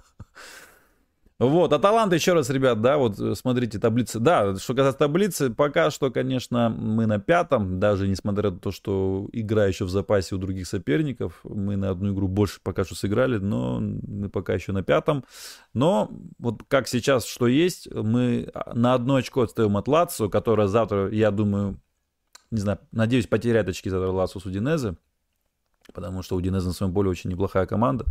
[1.40, 4.20] Вот, Аталанта еще раз, ребят, да, вот э, смотрите таблицы.
[4.20, 9.28] Да, что касается таблицы, пока что, конечно, мы на пятом, даже несмотря на то, что
[9.32, 13.38] игра еще в запасе у других соперников, мы на одну игру больше пока что сыграли,
[13.38, 15.24] но мы пока еще на пятом.
[15.72, 21.10] Но вот как сейчас, что есть, мы на одно очко отстаем от Лацио, которая завтра,
[21.10, 21.80] я думаю,
[22.52, 24.96] не знаю, надеюсь, потеряет очки завтра Лацио с Удинезе,
[25.92, 28.04] потому что Удинезе на своем поле очень неплохая команда.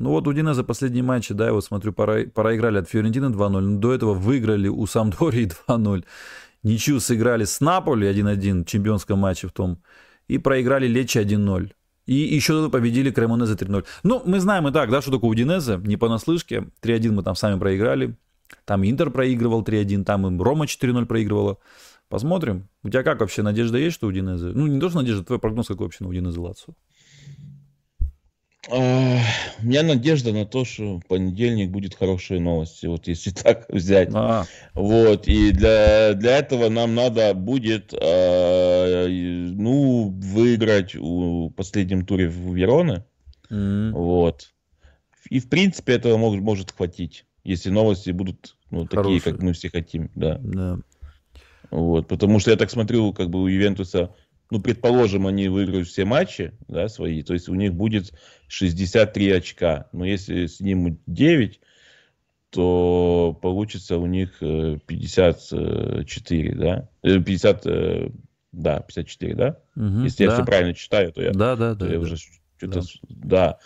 [0.00, 3.60] Ну вот у Динеза последние матчи, да, я вот смотрю, пора, проиграли от Фиорентины 2-0,
[3.60, 6.04] но до этого выиграли у Самдории 2-0.
[6.62, 9.82] Ничью сыграли с Наполи 1-1 в чемпионском матче в том.
[10.26, 11.72] И проиграли Лечи 1-0.
[12.06, 13.84] И еще победили Кремонезе 3-0.
[14.02, 16.68] Ну, мы знаем и так, да, что такое Удинезе, не понаслышке.
[16.82, 18.16] 3-1 мы там сами проиграли.
[18.64, 21.58] Там Интер проигрывал 3-1, там им Рома 4-0 проигрывала.
[22.08, 22.68] Посмотрим.
[22.82, 24.46] У тебя как вообще, надежда есть, что Удинезе?
[24.46, 26.72] Ну, не то, что надежда, твой прогноз какой вообще на Удинезе Лацо?
[28.68, 34.10] У меня надежда на то, что в понедельник будет хорошие новости, вот если так взять.
[34.12, 34.44] А.
[34.74, 42.54] Вот, и для, для этого нам надо будет, э, ну, выиграть в последнем туре в
[42.54, 43.04] Вероне.
[43.50, 43.92] Mm.
[43.92, 44.52] Вот.
[45.30, 49.70] И, в принципе, этого может, может хватить, если новости будут ну, такие, как мы все
[49.70, 50.10] хотим.
[50.14, 50.38] Да.
[50.42, 50.78] да.
[51.70, 54.14] Вот, потому что я так смотрю, как бы у Ювентуса
[54.50, 58.12] ну, предположим, они выиграют все матчи, да, свои, то есть у них будет
[58.48, 59.88] 63 очка.
[59.92, 61.60] Но если снимут 9,
[62.50, 66.88] то получится у них 54, да?
[67.02, 68.08] 50, э, э,
[68.52, 69.60] да, 54, да?
[69.76, 70.30] Угу, если да.
[70.30, 71.98] я все правильно читаю, то я, да, да, то да, я да.
[72.00, 72.82] уже что-то...
[73.08, 73.08] Да.
[73.08, 73.58] да.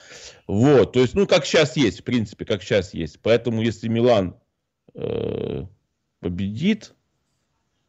[0.46, 3.20] Вот, то есть, ну, как сейчас есть, в принципе, как сейчас есть.
[3.22, 4.36] Поэтому, если Милан
[4.94, 5.64] э,
[6.20, 6.92] победит,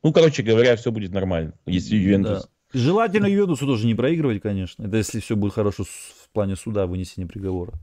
[0.01, 1.53] ну, короче говоря, все будет нормально.
[1.65, 2.49] Если Ювентус.
[2.73, 4.83] Желательно Ювентусу тоже не проигрывать, конечно.
[4.83, 7.73] Это если все будет хорошо в плане суда, вынесения приговора.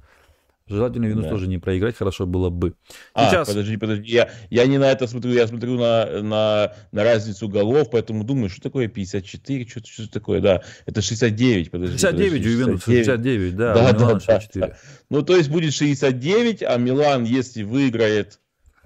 [0.68, 1.30] Желательно Ювентус да.
[1.30, 2.74] тоже не проиграть, хорошо было бы.
[3.14, 3.48] А, Сейчас...
[3.48, 7.90] Подожди, подожди, я, я не на это смотрю, я смотрю на, на, на разницу голов,
[7.90, 11.98] поэтому думаю, что такое 54, что, что такое, да, это 69, подожди.
[11.98, 14.48] 69 подожди, у Ювентуса, 69, да, да, да, 64.
[14.54, 14.78] Да, да.
[15.10, 18.38] Ну, то есть будет 69, а Милан, если выиграет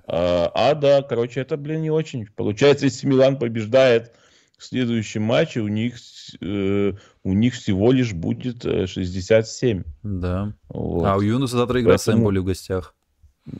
[0.06, 2.26] А, а да, короче, это, блин, не очень.
[2.34, 4.12] Получается, если Милан побеждает
[4.56, 5.96] в следующем матче, у них,
[6.40, 6.92] э,
[7.22, 9.80] у них всего лишь будет 67.
[9.80, 10.54] Э, да.
[10.68, 11.04] Вот.
[11.04, 12.16] А у Юнуса завтра игра Поэтому...
[12.16, 12.94] с Эмболи в гостях.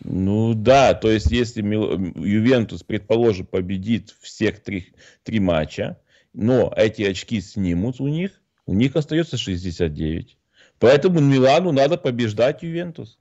[0.04, 6.00] Ну да, то есть если Ювентус, предположим, победит всех три, три матча,
[6.32, 8.32] но эти очки снимут у них,
[8.66, 10.36] у них остается 69.
[10.78, 13.18] Поэтому Милану надо побеждать Ювентус.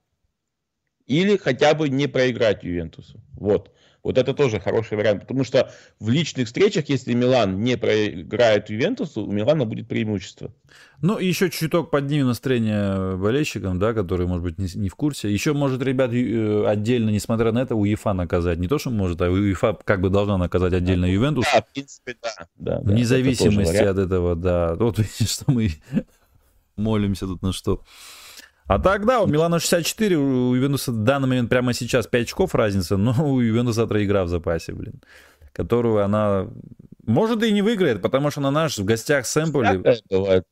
[1.06, 3.22] Или хотя бы не проиграть Ювентусу.
[3.34, 3.72] Вот.
[4.06, 5.22] Вот это тоже хороший вариант.
[5.22, 10.54] Потому что в личных встречах, если Милан не проиграет Ювентусу, у Милана будет преимущество.
[11.02, 15.34] Ну, еще чуток поднимем настроение болельщикам, да, которые, может быть, не, не в курсе.
[15.34, 18.60] Еще может ребят э, отдельно, несмотря на это, УЕФА наказать.
[18.60, 21.48] Не то, что может, а УЕФА как бы должна наказать отдельно Ювентус.
[21.52, 22.48] Да, в принципе, да.
[22.58, 24.76] да Вне да, зависимости от этого, да.
[24.76, 25.72] Вот видишь, что мы
[26.78, 27.82] молимся тут на что.
[28.68, 32.56] А так, да, у Милана 64, у Ювентуса в данный момент прямо сейчас 5 очков
[32.56, 35.02] разница, но у Ювентуса завтра игра в запасе, блин,
[35.54, 36.48] которую она
[37.06, 39.84] может и не выиграет, потому что на наш в гостях с Эмполи...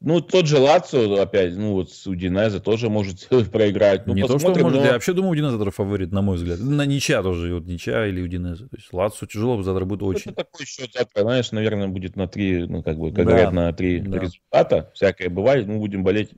[0.02, 4.06] Ну, тот же Лацо, опять, ну, вот с Удинезе тоже может проиграть.
[4.06, 4.86] Ну, не то, что может, но...
[4.86, 6.60] я вообще думаю, Удинезе завтра фаворит, на мой взгляд.
[6.60, 8.66] На ничья тоже, вот ничья или Удинезе.
[8.66, 10.32] То есть Лацо тяжело завтра будет очень.
[10.32, 13.32] Это такой счет завтра, знаешь, наверное, будет на три, ну, как бы, как да.
[13.32, 14.20] говорят, на три да.
[14.20, 14.92] результата.
[14.94, 16.30] Всякое бывает, мы будем болеть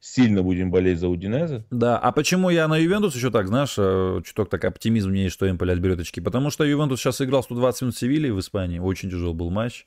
[0.00, 1.64] сильно будем болеть за Удинезе.
[1.70, 5.48] Да, а почему я на Ювентус еще так, знаешь, э, чуток так оптимизм мне, что
[5.48, 6.20] Эмполи отберет очки?
[6.20, 9.86] Потому что Ювентус сейчас играл 120 минут Севильи в Испании, очень тяжелый был матч.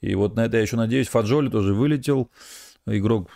[0.00, 1.08] И вот на это я еще надеюсь.
[1.08, 2.30] Фаджоли тоже вылетел.
[2.88, 3.30] Игрок,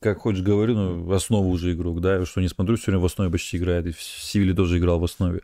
[0.00, 3.28] как хочешь говорю, ну, в основу уже игрок, да, что не смотрю, сегодня в основе
[3.28, 5.40] почти играет, и в Севиле тоже играл в основе.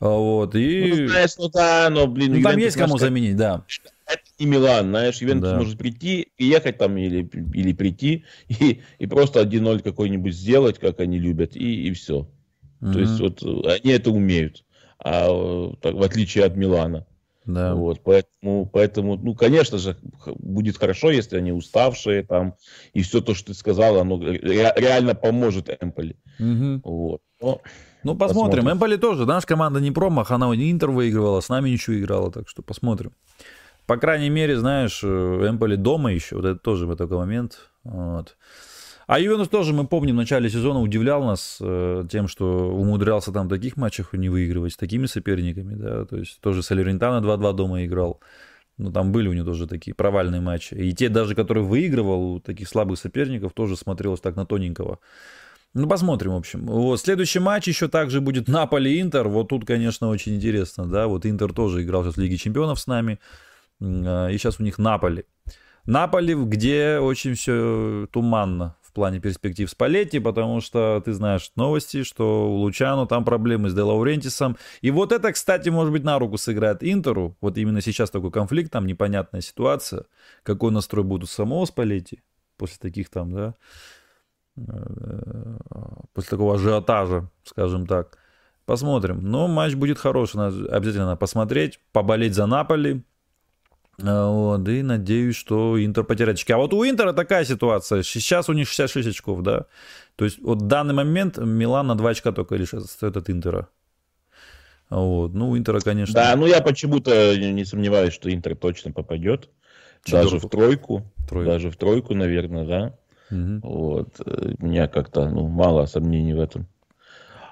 [0.00, 1.02] А вот, и...
[1.02, 2.32] Ну, знаешь, ну да, но, блин...
[2.32, 3.62] Ну, там есть кому заменить, да
[4.06, 5.56] это не Милан, знаешь, Ювентус да.
[5.58, 11.18] может прийти, ехать там или, или прийти и, и просто 1-0 какой-нибудь сделать, как они
[11.18, 12.28] любят, и, и все.
[12.80, 14.64] mm То есть вот они это умеют,
[14.98, 17.06] а так, в отличие от Милана.
[17.44, 17.74] Да.
[17.74, 19.96] Вот, поэтому, поэтому, ну, конечно же,
[20.38, 22.54] будет хорошо, если они уставшие там,
[22.92, 26.16] и все то, что ты сказал, оно ре- реально поможет Эмполи.
[26.38, 26.80] Угу.
[26.84, 27.20] Вот.
[27.40, 27.60] Но,
[28.04, 28.18] ну, посмотрим.
[28.18, 28.70] посмотрим.
[28.70, 32.62] Эмполи тоже, наша команда не промах, она Интер выигрывала, с нами ничего играла, так что
[32.62, 33.12] посмотрим.
[33.86, 35.06] По крайней мере, знаешь, э,
[35.48, 37.70] Эмполи дома еще, вот это тоже в такой момент.
[37.84, 38.36] Вот.
[39.06, 43.46] А Ювентус тоже, мы помним, в начале сезона удивлял нас э, тем, что умудрялся там
[43.46, 47.84] в таких матчах не выигрывать с такими соперниками, да, то есть тоже Салерентано 2-2 дома
[47.84, 48.20] играл.
[48.78, 50.74] Ну, там были у него тоже такие провальные матчи.
[50.74, 54.98] И те даже, которые выигрывал у таких слабых соперников, тоже смотрелось так на тоненького.
[55.74, 56.66] Ну, посмотрим, в общем.
[56.66, 59.28] Вот, следующий матч еще также будет Наполи-Интер.
[59.28, 61.06] Вот тут, конечно, очень интересно, да.
[61.06, 63.18] Вот Интер тоже играл сейчас в Лиге Чемпионов с нами.
[63.82, 65.24] А, и сейчас у них Наполи.
[65.84, 72.04] Наполи, где очень все туманно в плане перспектив с Палетти, потому что ты знаешь новости,
[72.04, 74.56] что у Лучану там проблемы с Де Лаурентисом.
[74.82, 77.36] И вот это, кстати, может быть, на руку сыграет Интеру.
[77.40, 80.04] Вот именно сейчас такой конфликт, там непонятная ситуация.
[80.42, 82.20] Какой настрой будет у самого Спалетти
[82.58, 83.54] после таких там, да,
[84.56, 85.56] э,
[86.12, 88.18] после такого ажиотажа, скажем так.
[88.66, 89.20] Посмотрим.
[89.22, 93.02] Но матч будет хороший, надо обязательно посмотреть, поболеть за Наполи,
[93.98, 96.52] вот, и надеюсь, что Интер потеряет очки.
[96.52, 98.02] А вот у Интера такая ситуация.
[98.02, 99.66] Сейчас у них 66 очков, да.
[100.16, 103.68] То есть вот в данный момент Милан на 2 очка только лишь отстает от Интера.
[104.88, 105.34] Вот.
[105.34, 106.14] Ну, у Интера, конечно...
[106.14, 109.50] Да, ну я почему-то не сомневаюсь, что Интер точно попадет.
[110.04, 110.30] Четверку.
[110.30, 111.02] Даже в тройку.
[111.28, 111.50] тройку.
[111.50, 112.98] Даже в тройку, наверное, да.
[113.30, 113.60] Угу.
[113.62, 114.20] Вот.
[114.58, 116.66] У меня как-то ну, мало сомнений в этом.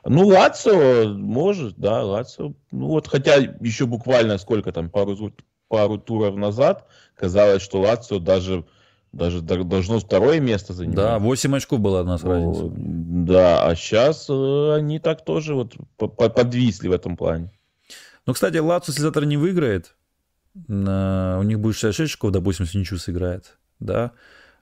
[0.05, 2.55] Ну, Лацио может, да, Лацио.
[2.70, 5.16] Ну, вот, хотя еще буквально сколько там, пару,
[5.71, 8.65] пару туров назад казалось, что Лацио даже
[9.13, 10.97] даже должно второе место занимать.
[10.97, 12.71] Да, 8 очков было от нас разница.
[12.77, 17.51] Да, а сейчас э, они так тоже вот подвисли в этом плане.
[18.27, 19.97] Ну, кстати, Лацио, если завтра не выиграет,
[20.55, 24.13] у них будет 66 очков, допустим, если ничего сыграет, да,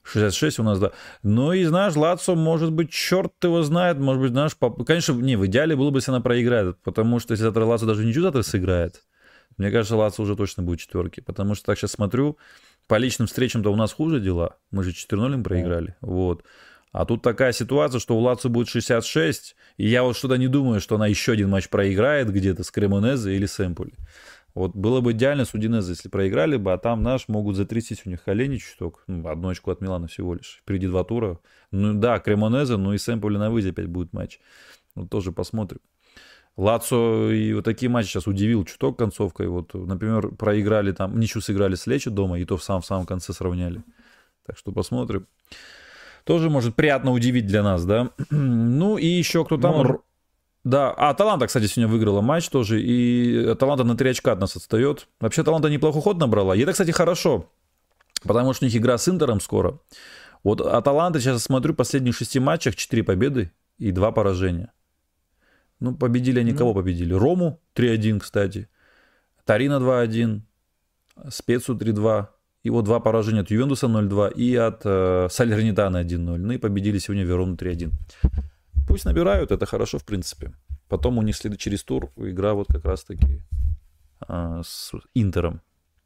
[0.03, 0.91] 66 у нас, да.
[1.21, 4.83] Ну и, знаешь, Лацо, может быть, черт его знает, может быть, знаешь, поп...
[4.85, 8.05] конечно, не, в идеале было бы, если она проиграет, потому что если завтра Лацо даже
[8.05, 9.03] ничего завтра сыграет,
[9.59, 12.37] мне кажется, Лацо уже точно будет четверки, потому что так сейчас смотрю,
[12.87, 14.55] по личным встречам-то у нас хуже дела.
[14.71, 15.95] Мы же 4-0 им проиграли.
[15.99, 16.43] Вот.
[16.93, 20.79] А тут такая ситуация, что у Лацо будет 66, и я вот что-то не думаю,
[20.79, 23.93] что она еще один матч проиграет где-то с Кремонезе или с Эмполи.
[24.55, 28.09] Вот было бы идеально с Удинезе, если проиграли бы, а там наш могут затрясить у
[28.09, 29.03] них колени чуток.
[29.07, 30.61] Ну, одну очку от Милана всего лишь.
[30.61, 31.39] Впереди два тура.
[31.71, 34.39] Ну да, Кремонезе, ну и с Эмполи на выезде опять будет матч.
[34.95, 35.79] Ну тоже посмотрим.
[36.59, 39.47] Лацо и вот такие матчи сейчас удивил чуток концовкой.
[39.47, 43.05] Вот, например, проиграли там, ничего сыграли с Лечи дома, и то в самом, в самом
[43.05, 43.81] конце сравняли.
[44.45, 45.25] Так что посмотрим.
[46.25, 48.11] Тоже может приятно удивить для нас, да.
[48.29, 49.99] Ну и еще кто там...
[50.65, 54.57] Да, а Аталанта, кстати, сегодня выиграла матч тоже, и Аталанта на 3 очка от нас
[54.57, 55.07] отстает.
[55.21, 57.49] Вообще Аталанта неплохой ход набрала, и это, кстати, хорошо,
[58.23, 59.79] потому что у них игра с Интером скоро.
[60.43, 64.73] Вот Аталанта, сейчас смотрю, в последних шести матчах 4 победы и 2 поражения.
[65.79, 66.57] Ну, победили они ну.
[66.57, 67.13] кого победили?
[67.13, 68.67] Рому 3-1, кстати.
[69.45, 70.41] Тарина 2-1.
[71.29, 72.27] Спецу 3-2.
[72.63, 76.37] И вот два поражения от Ювентуса 0-2 и от э, Салернитана 1-0.
[76.37, 77.91] Ну и победили сегодня Верону 3-1.
[78.87, 80.51] Пусть набирают, это хорошо в принципе.
[80.89, 83.41] Потом у них через тур игра вот как раз-таки
[84.27, 85.61] э, с Интером.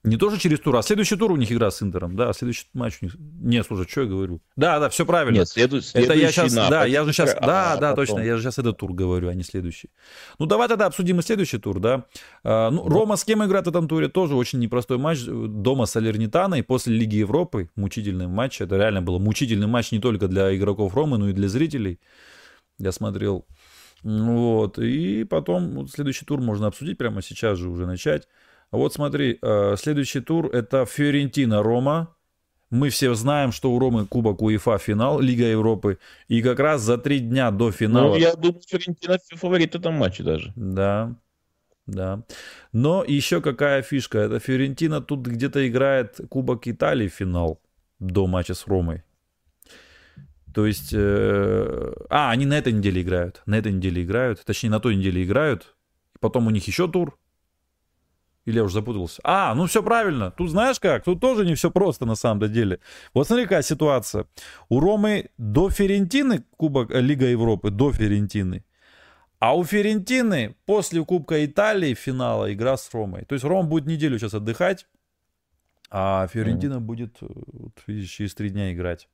[0.06, 2.18] Не тоже через тур, а следующий тур у них игра с Интером.
[2.18, 3.16] Да, следующий матч у них...
[3.18, 4.42] Нет, слушай, что я говорю?
[4.58, 5.38] Да, да, все правильно.
[5.38, 5.78] Нет, следу...
[5.94, 6.54] Это я сейчас...
[6.54, 7.34] На, да, я же сейчас...
[7.34, 8.06] А, да, а, да, потом...
[8.06, 8.20] точно.
[8.20, 9.92] Я же сейчас этот тур говорю, а не следующий.
[10.40, 12.04] Ну, давай тогда обсудим и следующий тур, да.
[12.44, 12.90] А, ну, да.
[12.94, 14.10] Рома с кем играет в этом туре?
[14.10, 15.24] Тоже очень непростой матч.
[15.24, 17.70] Дома с Алернитаной после Лиги Европы.
[17.78, 18.60] Мучительный матч.
[18.60, 22.02] Это реально был мучительный матч не только для игроков Ромы, но и для зрителей.
[22.78, 23.46] Я смотрел.
[24.04, 24.80] Вот.
[24.80, 28.28] И потом вот, следующий тур можно обсудить прямо сейчас же уже начать.
[28.74, 32.08] Вот смотри, э, следующий тур это Фиорентина-Рома.
[32.72, 36.00] Мы все знаем, что у Ромы Кубок УЕФА финал Лига Европы.
[36.28, 38.10] И как раз за три дня до финала...
[38.10, 40.54] Ну, я думаю, Фиорентина фаворит в этом матче даже.
[40.56, 41.16] Да,
[41.86, 42.24] да.
[42.72, 44.18] Но еще какая фишка.
[44.18, 47.62] Это Фиорентина тут где-то играет Кубок Италии финал
[48.00, 49.04] до матча с Ромой.
[50.52, 50.94] То есть...
[50.94, 51.94] Э...
[52.10, 53.44] А, они на этой неделе играют.
[53.46, 54.44] На этой неделе играют.
[54.44, 55.76] Точнее, на той неделе играют.
[56.20, 57.20] Потом у них еще тур.
[58.46, 59.22] Или я уже запутался?
[59.24, 60.32] А, ну все правильно.
[60.32, 61.04] Тут знаешь как?
[61.04, 62.80] Тут тоже не все просто на самом деле.
[63.14, 64.26] Вот смотри, какая ситуация.
[64.70, 68.64] У Ромы до Ферентины Кубок э, Лига Европы, до Ферентины.
[69.40, 73.26] А у Ферентины после Кубка Италии финала игра с Ромой.
[73.26, 74.88] То есть Рома будет неделю сейчас отдыхать,
[75.90, 76.80] а Фиорентина mm.
[76.80, 79.08] будет, э, вот, видишь, через три дня играть.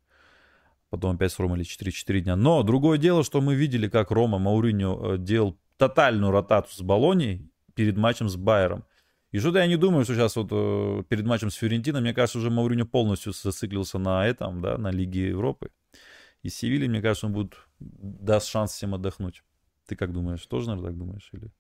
[0.90, 2.36] Потом опять с Ромой или 4-4 дня.
[2.36, 7.52] Но другое дело, что мы видели, как Рома Мауриньо э, делал тотальную ротацию с Болонией
[7.76, 8.86] перед матчем с Байером.
[9.32, 12.40] И что-то я не думаю, что сейчас вот э, перед матчем с Фиорентино, мне кажется,
[12.40, 15.70] уже Мауриньо полностью зациклился на этом, да, на Лиге Европы.
[16.42, 19.44] И Севильи, мне кажется, он будет, даст шанс всем отдохнуть.
[19.88, 20.46] Ты как думаешь?
[20.46, 21.30] Тоже, наверное, так думаешь?
[21.34, 21.52] Или...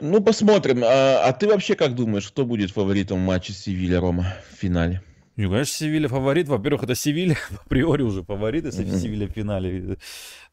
[0.00, 0.82] Ну, посмотрим.
[0.84, 5.02] А, а ты вообще как думаешь, кто будет фаворитом матча Севилья-Рома в финале?
[5.36, 6.48] Ну, конечно, Севилья фаворит.
[6.48, 8.98] Во-первых, это Севилья априори уже фаворит, если mm-hmm.
[8.98, 9.82] Севилья в финале.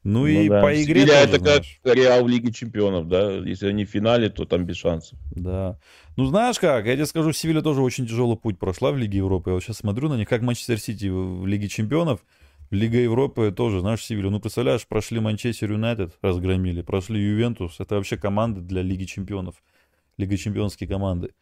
[0.02, 0.62] Ну, ну и да.
[0.62, 1.80] по игре Севилья тоже, это знаешь.
[1.82, 3.32] как Реал в Лиге Чемпионов, да?
[3.32, 5.18] Если они в финале, то там без шансов.
[5.32, 5.78] Да.
[6.16, 9.50] Ну, знаешь как, я тебе скажу, Севилья тоже очень тяжелый путь прошла в Лиге Европы.
[9.50, 12.20] Я вот сейчас смотрю на них, как Манчестер Сити в Лиге Чемпионов.
[12.70, 14.30] Лига Европы тоже, знаешь, Севилью.
[14.30, 17.80] Ну, представляешь, прошли Манчестер Юнайтед, разгромили, прошли Ювентус.
[17.80, 19.56] Это вообще команды для Лиги Чемпионов.
[20.16, 21.32] Лига Чемпионские команды.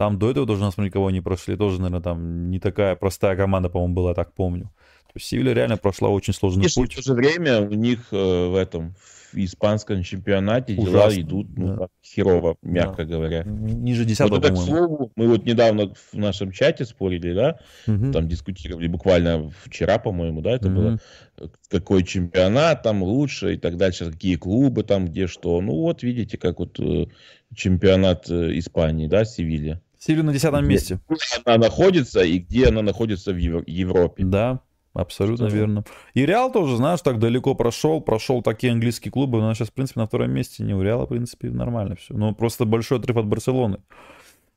[0.00, 1.56] Там до этого тоже у нас никого не прошли.
[1.56, 4.72] Тоже, наверное, там не такая простая команда, по-моему, была, так помню.
[5.08, 6.92] То есть Севилья реально прошла очень сложный Конечно, путь.
[6.94, 8.94] В то же время у них э, в этом
[9.30, 11.88] в испанском чемпионате Ужасно, дела идут ну, да.
[12.02, 13.14] херово, мягко да.
[13.14, 13.42] говоря.
[13.44, 18.10] Ниже десятого, вот это, к слову, мы вот недавно в нашем чате спорили, да, угу.
[18.10, 20.76] там дискутировали буквально вчера, по-моему, да, это угу.
[20.76, 20.98] было,
[21.68, 25.60] какой чемпионат там лучше и так дальше, какие клубы там, где что.
[25.60, 27.04] Ну вот, видите, как вот э,
[27.54, 29.82] чемпионат э, Испании, да, Севилья.
[30.00, 30.98] Севилья на десятом месте.
[31.44, 34.24] Она находится и где она находится в Европе.
[34.24, 34.60] Да,
[34.92, 35.84] Абсолютно что верно.
[36.14, 40.00] И Реал тоже, знаешь, так далеко прошел, прошел такие английские клубы, но сейчас, в принципе,
[40.00, 40.64] на втором месте.
[40.64, 42.14] Не у Реала, в принципе, нормально все.
[42.14, 43.78] Ну, просто большой отрыв от Барселоны.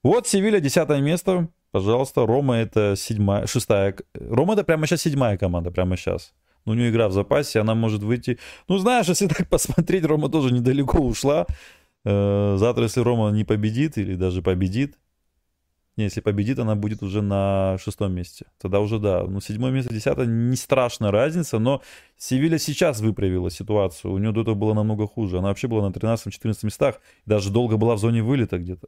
[0.02, 1.50] Вот Севилья, десятое место.
[1.72, 3.96] Пожалуйста, Рома это седьмая, шестая.
[4.16, 6.34] Рома это прямо сейчас седьмая команда, прямо сейчас.
[6.66, 8.40] Ну, у нее игра в запасе, она может выйти.
[8.68, 11.46] Ну, знаешь, если так посмотреть, Рома тоже недалеко ушла.
[12.06, 14.98] Э, завтра, если Рома не победит или даже победит,
[15.96, 18.48] не, если победит, она будет уже на шестом месте.
[18.60, 19.24] Тогда уже да.
[19.24, 21.84] Ну, седьмое место, десятое, не страшная разница, но
[22.18, 24.12] Севилья сейчас выправила ситуацию.
[24.12, 25.38] У нее до этого было намного хуже.
[25.38, 27.00] Она вообще была на 13-14 местах.
[27.26, 28.88] Даже долго была в зоне вылета где-то.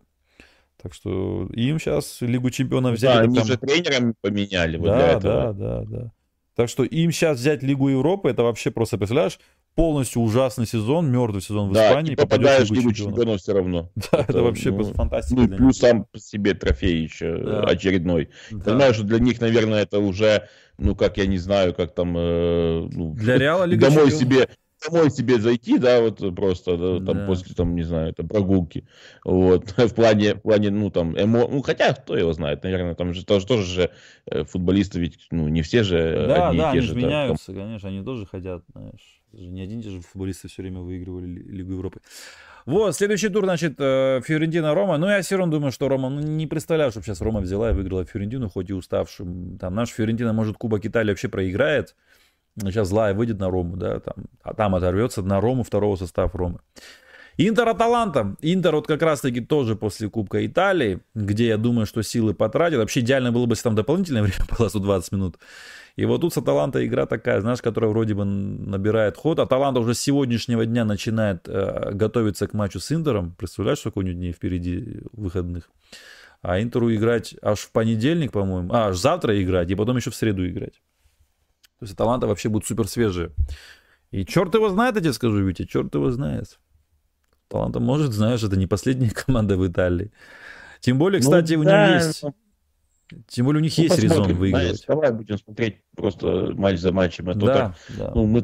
[0.82, 3.18] Так что им сейчас Лигу Чемпионов взяли.
[3.18, 3.48] Да, они прям...
[3.48, 5.54] же тренерами поменяли вот да, для этого.
[5.54, 6.12] Да, да, да.
[6.56, 9.40] Так что им сейчас взять Лигу Европы, это вообще просто, представляешь,
[9.76, 12.14] полностью ужасный сезон, мертвый сезон в да, Испании.
[12.14, 13.92] И попадаешь в Лигу чемпионов все равно.
[13.96, 15.42] Да, это, это вообще ну, просто фантастика.
[15.42, 17.64] Ну, плюс сам по себе трофей еще да.
[17.64, 18.30] очередной.
[18.52, 18.72] Да.
[18.72, 20.48] Понимаю, что для них, наверное, это уже,
[20.78, 22.16] ну, как я не знаю, как там...
[22.18, 24.20] Э, ну, для Реала Лига Домой чемпионов.
[24.20, 24.50] себе
[24.86, 27.26] домой себе зайти, да, вот просто, да, там, да.
[27.26, 28.88] после, там, не знаю, там, прогулки,
[29.24, 31.48] вот, в плане, в плане, ну, там, эмо...
[31.48, 33.92] ну, хотя, кто его знает, наверное, там же тоже, тоже же
[34.26, 36.96] э, футболисты, ведь, ну, не все же да, одни да, и те они же.
[36.96, 37.56] меняются, там...
[37.56, 42.00] конечно, они тоже хотят, знаешь, не один те же футболисты все время выигрывали Лигу Европы.
[42.66, 44.98] Вот, следующий тур, значит, э, Фиорентина Рома.
[44.98, 47.74] Ну, я все равно думаю, что Рома, ну, не представляю, чтобы сейчас Рома взяла и
[47.74, 49.60] выиграла Фиорентину, хоть и уставшим.
[49.60, 51.96] Там наш Фиорентина, может, Кубок Италии вообще проиграет
[52.58, 56.60] Сейчас злая выйдет на Рому, да, там, а там оторвется на Рому, второго состава Ромы.
[57.38, 58.38] Интер Аталанта.
[58.42, 62.80] Интер вот как раз-таки тоже после Кубка Италии, где я думаю, что силы потратят.
[62.80, 65.38] Вообще идеально было бы, если там дополнительное время было 120 минут.
[65.98, 69.40] И вот тут с Аталанта игра такая, знаешь, которая вроде бы набирает ход.
[69.40, 73.34] Аталанта уже с сегодняшнего дня начинает э, готовиться к матчу с Интером.
[73.38, 75.70] Представляешь, сколько у него дней впереди выходных?
[76.42, 78.74] А Интеру играть аж в понедельник, по-моему.
[78.74, 80.82] А, аж завтра играть, и потом еще в среду играть.
[81.80, 83.32] То есть Аталанта вообще будет супер свежие.
[84.12, 86.60] И черт его знает, я тебе скажу, Витя, черт его знает.
[87.48, 90.12] Таланта может, знаешь, это не последняя команда в Италии.
[90.80, 92.24] Тем более, ну кстати, ну, у да, них есть...
[92.24, 92.34] Но...
[93.28, 94.50] Тем более у них ну, есть резон выигрывать.
[94.50, 97.30] Знаешь, давай будем смотреть просто матч за матчем.
[97.30, 98.12] А да, так, да.
[98.16, 98.44] Ну, мы,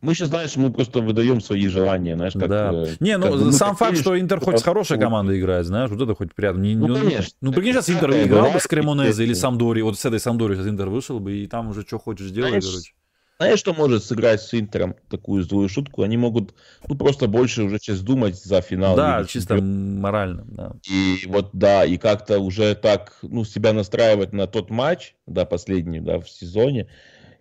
[0.00, 2.48] мы сейчас, знаешь, мы просто выдаем свои желания, знаешь, как...
[2.48, 2.70] Да.
[2.72, 6.00] Э, не, ну, как сам факт, что Интер хоть с хорошей командой играет, знаешь, вот
[6.00, 6.60] это хоть приятно.
[6.60, 7.34] Не, ну, конечно.
[7.40, 10.68] Ну, прикинь, сейчас Интер играл бы с Кремонезе или Самдори, вот с этой Самдори сейчас
[10.68, 12.92] Интер вышел бы, и там уже что хочешь делать, короче.
[13.38, 16.02] Знаешь, что может сыграть с Интером такую злую шутку?
[16.02, 16.54] Они могут
[16.88, 18.96] ну, просто больше уже сейчас думать за финал.
[18.96, 20.44] Да, чисто морально.
[20.46, 20.72] Да.
[20.88, 26.00] И вот, да, и как-то уже так, ну, себя настраивать на тот матч, да, последний,
[26.00, 26.88] да, в сезоне.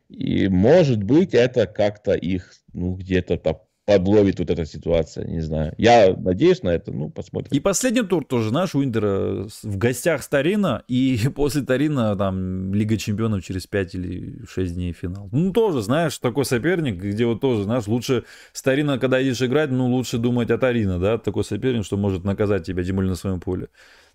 [0.09, 5.73] И, может быть, это как-то их, ну, где-то там подловит вот эта ситуация, не знаю.
[5.77, 7.51] Я надеюсь на это, ну, посмотрим.
[7.55, 12.97] И последний тур тоже, наш у Интера в гостях Старина, и после Тарина там Лига
[12.97, 15.29] Чемпионов через 5 или 6 дней финал.
[15.31, 19.87] Ну, тоже, знаешь, такой соперник, где вот тоже, знаешь, лучше Старина, когда идешь играть, ну,
[19.87, 23.39] лучше думать о Тарина, да, такой соперник, что может наказать тебя, тем более на своем
[23.39, 23.67] поле.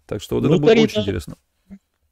[0.07, 1.37] Так что вот ну, это будет очень интересно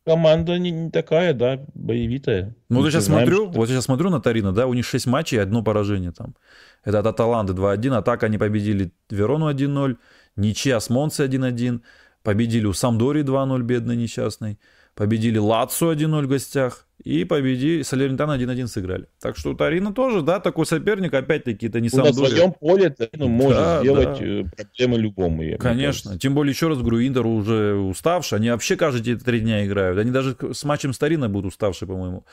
[0.09, 2.55] команда не, не такая, да, боевитая.
[2.71, 3.59] Ну, вот я сейчас знаем, смотрю, что...
[3.59, 6.35] вот я сейчас смотрю на Тарина, да, у них 6 матчей одно поражение там.
[6.83, 9.97] Это от Аталанты 2-1, а так они победили Верону 1-0,
[10.37, 11.81] ничья с Монце 1-1,
[12.23, 14.59] победили у Самдори 2-0, бедный несчастный,
[14.99, 19.07] победили Лацу 1-0 в гостях и победили Салернитан 1-1 сыграли.
[19.21, 22.21] Так что Тарина тоже, да, такой соперник, опять-таки, это не ну, Самдори.
[22.21, 24.25] На своем поле Тарина может да, сделать да.
[24.25, 25.45] Э, проблемы любому.
[25.61, 30.01] Конечно, тем более, еще раз говорю, Интер уже уставший, они вообще каждые три дня играют,
[30.01, 32.27] они даже с матчем с Тарина будут уставшие, по-моему.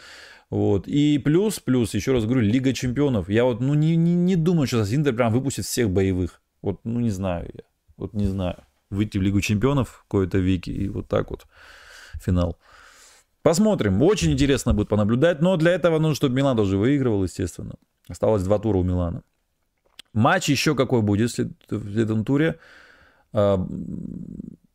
[0.50, 0.88] Вот.
[0.88, 3.30] И плюс, плюс, еще раз говорю, Лига Чемпионов.
[3.30, 6.42] Я вот, ну, не, не, не думаю, что Интер прям выпустит всех боевых.
[6.64, 7.62] Вот, ну, не знаю я.
[7.96, 8.58] Вот не знаю.
[8.90, 11.46] Выйти в Лигу Чемпионов в какой-то веке и вот так вот
[12.26, 12.58] финал.
[13.42, 14.02] Посмотрим.
[14.02, 15.42] Очень интересно будет понаблюдать.
[15.42, 17.76] Но для этого нужно, чтобы Милан тоже выигрывал, естественно.
[18.10, 19.22] Осталось два тура у Милана.
[20.14, 21.32] Матч еще какой будет
[21.70, 22.60] в этом туре?
[23.34, 23.58] А,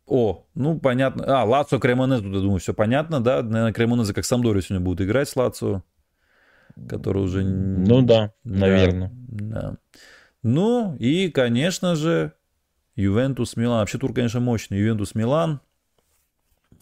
[0.06, 1.24] о, ну понятно.
[1.26, 3.42] А, Лацо, Кремонез, тут, я думаю, все понятно, да?
[3.42, 5.82] Наверное, Кремонеза как Самдори сегодня будут играть с Лацо,
[6.88, 7.42] который уже...
[7.42, 9.10] Ну да, наверное.
[9.12, 9.76] Да.
[10.42, 12.32] Ну и, конечно же,
[12.96, 13.80] Ювентус, Милан.
[13.80, 14.78] Вообще тур, конечно, мощный.
[14.78, 15.60] Ювентус, Милан.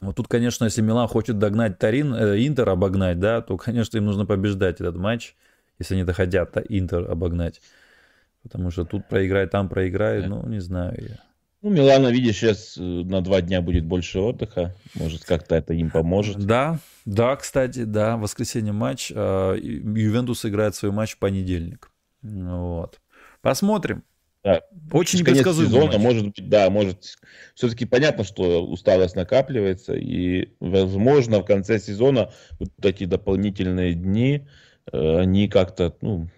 [0.01, 4.07] Вот тут, конечно, если Милан хочет догнать Тарин, э, Интер обогнать, да, то, конечно, им
[4.07, 5.35] нужно побеждать этот матч,
[5.79, 7.61] если они хотят Интер обогнать.
[8.43, 11.17] Потому что тут проиграет, там проиграет, ну, не знаю я.
[11.61, 14.77] Ну, Милана, видишь, сейчас э, на два дня будет больше отдыха.
[14.95, 16.39] Может, как-то это им поможет.
[16.39, 19.11] Да, да, кстати, да, воскресенье матч.
[19.13, 21.91] А, Ювентус играет свой матч в понедельник.
[22.23, 23.01] Вот.
[23.43, 24.05] Посмотрим.
[24.45, 24.63] Да.
[24.93, 25.71] Очень непредсказуемо.
[25.71, 27.19] сезона, может быть, да, может.
[27.55, 34.47] Все-таки понятно, что усталость накапливается, и, возможно, в конце сезона вот эти дополнительные дни,
[34.93, 36.29] э, они как-то, ну,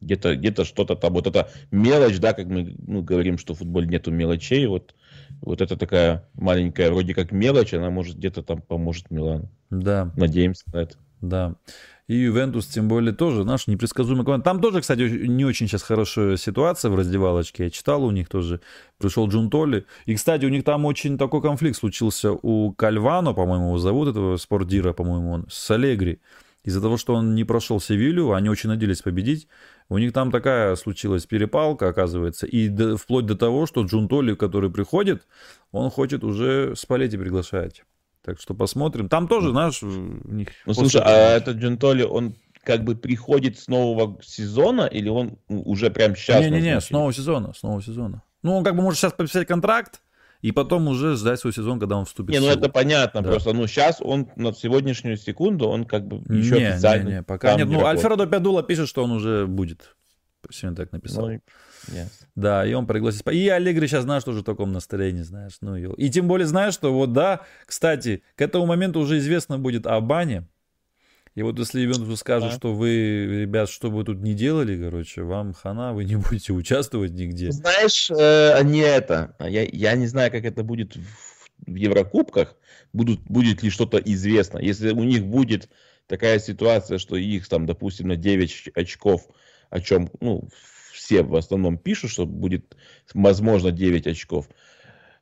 [0.00, 3.86] где-то где что-то там, вот это мелочь, да, как мы ну, говорим, что в футболе
[3.86, 4.94] нету мелочей, вот,
[5.40, 9.48] вот это такая маленькая, вроде как мелочь, она может где-то там поможет Милану.
[9.70, 10.12] Да.
[10.16, 10.96] Надеемся на это.
[11.20, 11.54] Да.
[12.06, 14.44] И Ювентус, тем более, тоже наш непредсказуемый команда.
[14.44, 17.64] Там тоже, кстати, не очень сейчас хорошая ситуация в раздевалочке.
[17.64, 18.60] Я читал, у них тоже
[18.98, 19.86] пришел Джун Толли.
[20.04, 24.36] И, кстати, у них там очень такой конфликт случился у Кальвано, по-моему, его зовут, этого
[24.36, 26.20] спортдира, по-моему, он, с Алегри.
[26.62, 29.48] Из-за того, что он не прошел Севилью, они очень надеялись победить.
[29.88, 34.34] У них там такая случилась перепалка, оказывается, и до, вплоть до того, что Джун Толли,
[34.34, 35.26] который приходит,
[35.72, 37.84] он хочет уже Спалетти приглашать.
[38.24, 39.08] Так что посмотрим.
[39.08, 40.48] Там тоже, знаешь, у них...
[40.64, 45.36] Ну, слушай, а этот Джун Толли, он как бы приходит с нового сезона или он
[45.48, 46.40] уже прям сейчас?
[46.40, 48.22] Не-не-не, с нового сезона, с нового сезона.
[48.42, 50.00] Ну, он как бы может сейчас подписать контракт,
[50.40, 53.30] и потом уже ждать свой сезон, когда он вступит не, ну это понятно, да.
[53.30, 57.08] просто, ну сейчас он на сегодняшнюю секунду, он как бы еще не, официально...
[57.08, 59.96] Не, не, пока нет, ну Альфредо Пядула пишет, что он уже будет.
[60.50, 61.28] Сегодня так написал.
[61.28, 61.40] Ну,
[61.88, 62.08] yes.
[62.34, 63.26] Да, и он пригласит.
[63.30, 65.56] И Аллегри сейчас, знаешь, тоже в таком настроении, знаешь.
[65.60, 66.06] Ну, и...
[66.06, 70.00] и тем более, знаешь, что вот, да, кстати, к этому моменту уже известно будет о
[70.00, 70.46] бане.
[71.34, 72.56] И вот если Ювентус скажет, да.
[72.56, 77.12] что вы, ребят, что вы тут не делали, короче, вам хана, вы не будете участвовать
[77.12, 77.50] нигде.
[77.50, 79.34] Знаешь, э, не это.
[79.40, 82.56] Я, я не знаю, как это будет в, в Еврокубках.
[82.92, 84.58] Будут, будет ли что-то известно.
[84.58, 85.68] Если у них будет
[86.06, 89.26] такая ситуация, что их там, допустим, на 9 очков,
[89.74, 90.48] о чем, ну,
[90.92, 92.76] все в основном пишут, что будет,
[93.12, 94.48] возможно, 9 очков.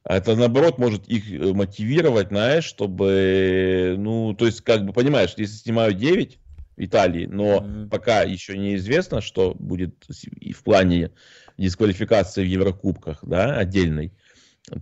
[0.05, 5.55] Это, наоборот, может их э, мотивировать, знаешь, чтобы, ну, то есть, как бы, понимаешь, если
[5.55, 6.39] снимают 9
[6.77, 7.89] в Италии, но mm-hmm.
[7.89, 11.13] пока еще неизвестно, что будет в плане
[11.57, 14.13] дисквалификации в Еврокубках, да, отдельной,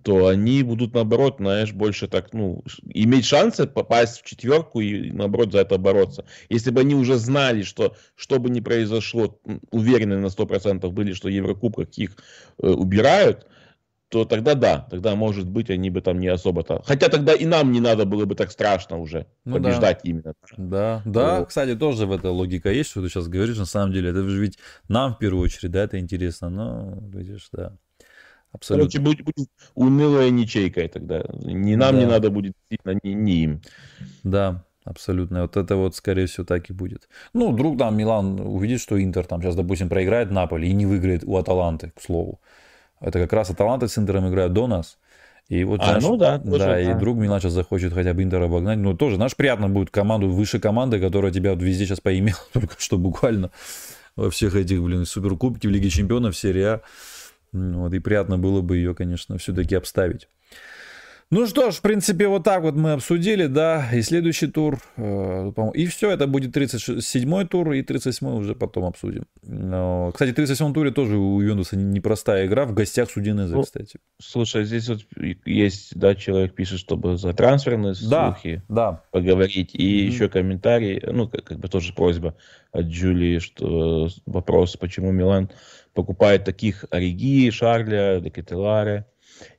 [0.03, 5.53] то они будут, наоборот, знаешь, больше так, ну, иметь шансы попасть в четверку и, наоборот,
[5.53, 6.25] за это бороться.
[6.49, 11.29] Если бы они уже знали, что, что бы ни произошло, уверены на 100% были, что
[11.29, 12.17] Еврокубках их
[12.63, 13.47] э, убирают,
[14.11, 16.83] то тогда да, тогда, может быть, они бы там не особо-то...
[16.85, 20.11] Хотя тогда и нам не надо было бы так страшно уже ну, побеждать да.
[20.11, 20.35] именно.
[20.57, 21.49] Да, да, вот.
[21.49, 24.41] кстати, тоже в этой логика есть, что ты сейчас говоришь, на самом деле, это же
[24.41, 24.59] ведь
[24.89, 27.77] нам в первую очередь, да, это интересно, но, видишь, да.
[28.53, 28.91] Абсолютно.
[28.91, 31.25] Короче, будет, будет унылая ничейкой тогда.
[31.35, 32.01] Ни нам да.
[32.01, 33.61] не надо будет, ни, ни им.
[34.25, 35.43] Да, абсолютно.
[35.43, 37.09] Вот это вот, скорее всего, так и будет.
[37.33, 41.23] Ну, вдруг там Милан увидит, что Интер там сейчас, допустим, проиграет Наполи и не выиграет
[41.25, 42.41] у Аталанты, к слову.
[43.01, 44.99] Это как раз Аталанта с Интером играют до нас.
[45.49, 48.15] И вот, а, знаешь, ну да, тоже, да, да, и друг Милан сейчас захочет хотя
[48.15, 48.79] бы Интер обогнать.
[48.79, 52.75] Ну, тоже, знаешь, приятно будет команду, выше команды, которая тебя вот везде сейчас поимела, только
[52.79, 53.51] что буквально
[54.17, 56.81] во всех этих, блин, суперкубки в Лиге Чемпионов, серия А.
[57.53, 60.29] Вот, и приятно было бы ее, конечно, все-таки обставить.
[61.33, 65.53] Ну что ж, в принципе, вот так вот мы обсудили, да, и следующий тур, э,
[65.75, 69.27] и все, это будет 37-й тур, и 37-й уже потом обсудим.
[69.45, 74.01] Но, кстати, в 37-м туре тоже у Юнуса непростая игра, в гостях Судинеза, ну, кстати.
[74.21, 75.03] Слушай, здесь вот
[75.47, 79.05] есть, да, человек пишет, чтобы за трансферные да, слухи да.
[79.13, 80.07] поговорить, и mm-hmm.
[80.07, 82.35] еще комментарий, ну, как, как бы тоже просьба
[82.73, 85.49] от Джулии, что вопрос, почему Милан
[85.95, 89.07] покупает таких Ориги, Шарля, Декателаре,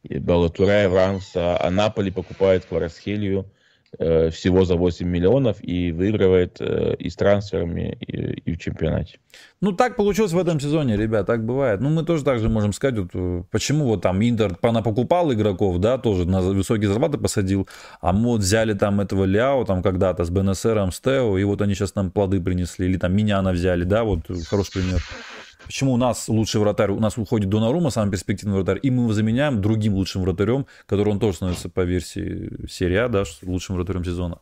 [0.03, 3.45] Балатуре, Вранса, а Наполи покупает Кварасхелию
[3.97, 9.19] э, всего за 8 миллионов и выигрывает э, и с трансферами, и, и в чемпионате.
[9.61, 11.81] Ну, так получилось в этом сезоне, ребят, так бывает.
[11.81, 15.77] Ну, мы тоже так же можем сказать, вот, э, почему вот там Интер покупал игроков,
[15.79, 17.67] да, тоже на высокие зарплаты посадил,
[18.01, 21.61] а мы вот взяли там этого Ляо там когда-то с БНСРом, с Тео, и вот
[21.61, 25.01] они сейчас нам плоды принесли, или там Миняна взяли, да, вот хороший пример.
[25.65, 29.13] Почему у нас лучший вратарь, у нас уходит Донарума, самый перспективный вратарь, и мы его
[29.13, 34.03] заменяем другим лучшим вратарем, который он тоже становится по версии серии А, да, лучшим вратарем
[34.03, 34.39] сезона.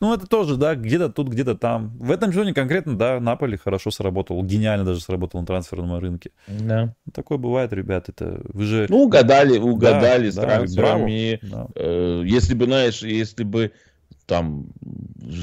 [0.00, 1.94] Ну, это тоже, да, где-то тут, где-то там.
[1.98, 6.30] В этом сезоне конкретно, да, Наполи хорошо сработал, гениально даже сработал на трансферном рынке.
[6.48, 6.94] Да.
[7.12, 8.86] Такое бывает, ребят, это вы же...
[8.88, 11.38] Ну, угадали, угадали да, с да, трансферами.
[11.42, 11.66] Да.
[11.74, 13.72] Э, если бы, знаешь, если бы
[14.24, 14.68] там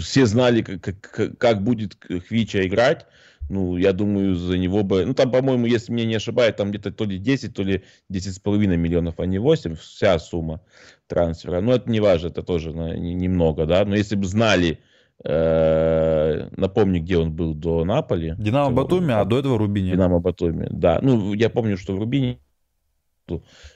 [0.02, 1.96] все знали, как, как, как будет
[2.28, 3.06] Хвича играть,
[3.50, 5.06] ну, я думаю, за него бы...
[5.06, 8.58] Ну, там, по-моему, если меня не ошибает, там где-то то ли 10, то ли 10,5
[8.76, 10.62] миллионов, а не 8, вся сумма
[11.08, 11.62] трансфера.
[11.62, 13.86] Но это не важно, это тоже немного, да.
[13.86, 14.80] Но если бы знали,
[15.24, 18.36] э, напомню, где он был до Наполи.
[18.38, 19.92] Динамо Батуми, а до этого Рубини.
[19.92, 21.00] Динамо Батуми, да.
[21.02, 22.40] Ну, я помню, что в Рубине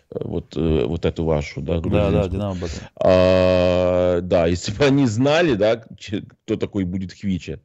[0.09, 2.89] вот, э, вот эту вашу, да, Да, да, Динамо Батуми.
[2.95, 5.83] А, да, если бы они знали, да,
[6.45, 7.59] кто такой будет Хвича,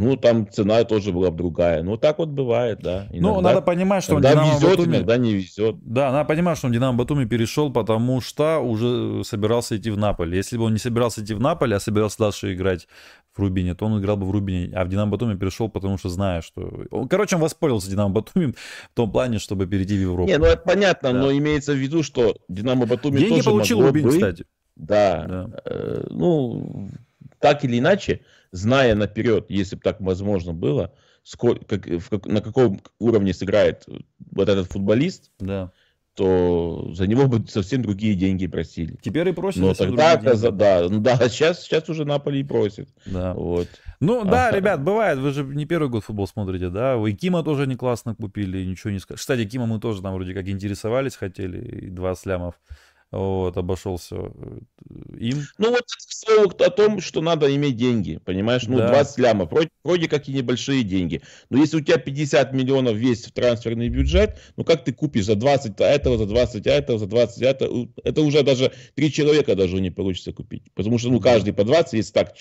[0.00, 1.82] ну, там цена тоже была бы другая.
[1.82, 3.06] Ну, так вот бывает, да.
[3.10, 4.96] Иногда, ну, надо понимать, что иногда Динамо везет, Батуми...
[4.96, 5.76] иногда не везет.
[5.82, 10.38] Да, надо понимать, что он Динамо Батуми перешел, потому что уже собирался идти в Наполе.
[10.38, 12.88] Если бы он не собирался идти в Наполе, а собирался дальше играть
[13.34, 16.08] в Рубине, то он играл бы в Рубине, а в Динамо Батуми перешел, потому что
[16.08, 16.86] зная, что...
[17.10, 18.54] Короче, он воспользовался Динамо Батуми
[18.92, 20.30] в том плане, чтобы перейти в Европу.
[20.30, 21.18] Не, ну это понятно, да.
[21.18, 24.14] но имеется в виду, что Динамо Батуми Деньги тоже получил Рубин, быть.
[24.14, 24.46] кстати.
[24.76, 25.26] Да.
[25.28, 25.60] да.
[25.66, 26.88] Э, ну,
[27.40, 28.20] так или иначе,
[28.52, 33.86] зная наперед, если бы так возможно было, сколько, как, в, на каком уровне сыграет
[34.30, 35.72] вот этот футболист, да.
[36.14, 38.96] то за него бы совсем другие деньги просили.
[39.00, 39.60] Теперь и просят.
[39.60, 42.88] Но тогда, оказа, да, ну да, сейчас, сейчас уже Наполи и просит.
[43.06, 43.34] Да.
[43.34, 43.68] Вот.
[44.00, 47.42] Ну да, а, ребят, бывает, вы же не первый год футбол смотрите, да, вы Кима
[47.42, 49.20] тоже не классно купили, ничего не скажешь.
[49.20, 52.54] Кстати, Кима мы тоже там вроде как интересовались, хотели, и два слямов
[53.12, 54.58] вот, обошелся э,
[55.18, 55.42] им.
[55.58, 58.88] Ну вот к о том, что надо иметь деньги, понимаешь, ну да.
[58.88, 63.24] 20 лямов, вроде, вроде как и небольшие деньги, но если у тебя 50 миллионов весь
[63.24, 66.98] в трансферный бюджет, ну как ты купишь за 20 а этого, за 20 а этого,
[66.98, 71.10] за 20 а этого, это уже даже три человека даже не получится купить, потому что
[71.10, 72.34] ну каждый по 20, если так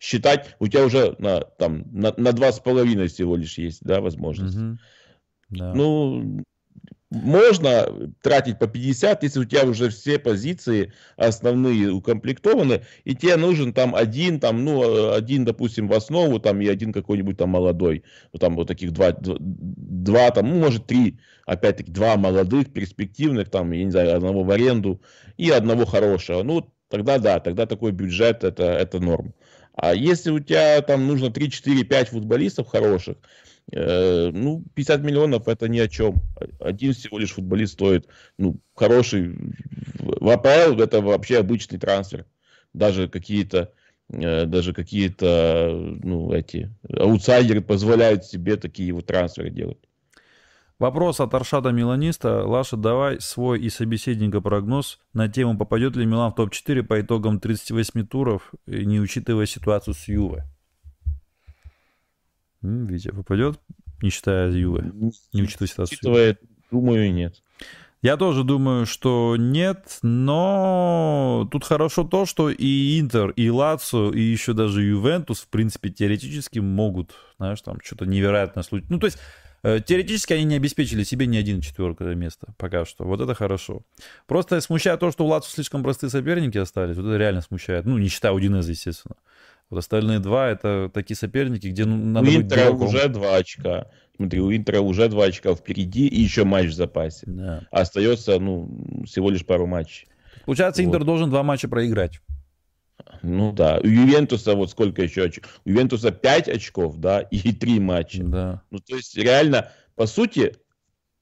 [0.00, 4.56] считать, у тебя уже на, там, на, на 2,5 всего лишь есть, да, возможность.
[4.56, 4.78] Угу.
[5.50, 5.74] Да.
[5.74, 6.42] Ну,
[7.10, 13.72] можно тратить по 50, если у тебя уже все позиции основные укомплектованы, и тебе нужен
[13.72, 18.02] там один, там, ну, один, допустим, в основу, там, и один какой-нибудь там молодой.
[18.32, 23.70] Вот там вот таких два, два там, ну, может, три, опять-таки, два молодых, перспективных, там,
[23.72, 25.00] я не знаю, одного в аренду
[25.36, 26.42] и одного хорошего.
[26.42, 29.32] Ну, тогда да, тогда такой бюджет это, это норм.
[29.74, 33.18] А если у тебя там нужно 3, 4, 5 футболистов хороших,
[33.72, 36.22] э, ну, 50 миллионов это ни о чем.
[36.60, 38.08] Один всего лишь футболист стоит,
[38.38, 39.36] ну, хороший.
[39.98, 42.26] В АПЛ это вообще обычный трансфер.
[42.72, 43.72] Даже какие-то
[44.10, 49.78] э, даже какие-то, ну, эти аутсайдеры позволяют себе такие вот трансферы делать.
[50.78, 52.44] Вопрос от Аршада Миланиста.
[52.44, 57.40] Лаша, давай свой и собеседника прогноз на тему, попадет ли Милан в топ-4 по итогам
[57.40, 60.44] 38 туров, не учитывая ситуацию с Юве.
[62.86, 63.60] Витя, попадет,
[64.02, 64.90] не считая Юве,
[65.32, 66.38] не учитывая ситуацию Учитывая,
[66.70, 67.42] думаю, нет.
[68.02, 74.20] Я тоже думаю, что нет, но тут хорошо то, что и Интер, и Лацо, и
[74.20, 78.92] еще даже Ювентус, в принципе, теоретически могут, знаешь, там что-то невероятное случиться.
[78.92, 79.18] Ну, то есть
[79.66, 83.02] Э, теоретически они не обеспечили себе ни один четвертое место пока что.
[83.02, 83.82] Вот это хорошо.
[84.28, 86.96] Просто смущает то, что у Лацу слишком простые соперники остались.
[86.96, 87.84] Вот это реально смущает.
[87.84, 89.16] Ну, не считая Удинеза, естественно.
[89.70, 93.86] Вот остальные два это такие соперники, где ну, надо у Интера быть уже два очка.
[94.16, 97.26] Смотри, у Интера уже два очка впереди и еще матч в запасе.
[97.26, 97.66] Да.
[97.70, 100.06] Остается, ну, всего лишь пару матчей.
[100.44, 100.88] Получается, вот.
[100.88, 102.20] Интер должен два матча проиграть.
[103.22, 105.60] Ну да, у Ювентуса вот сколько еще очков?
[105.64, 108.22] У Ювентуса 5 очков, да, и 3 матча.
[108.22, 108.62] Да.
[108.70, 110.54] Ну то есть реально, по сути,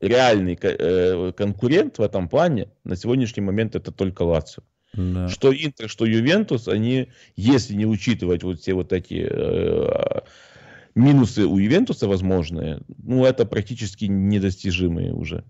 [0.01, 4.63] реальный э, конкурент в этом плане на сегодняшний момент это только Лацио.
[4.97, 5.29] Да.
[5.29, 10.21] Что Интер, что Ювентус, они, если не учитывать вот все вот эти э,
[10.95, 15.45] минусы у Ювентуса возможные, ну это практически недостижимые уже.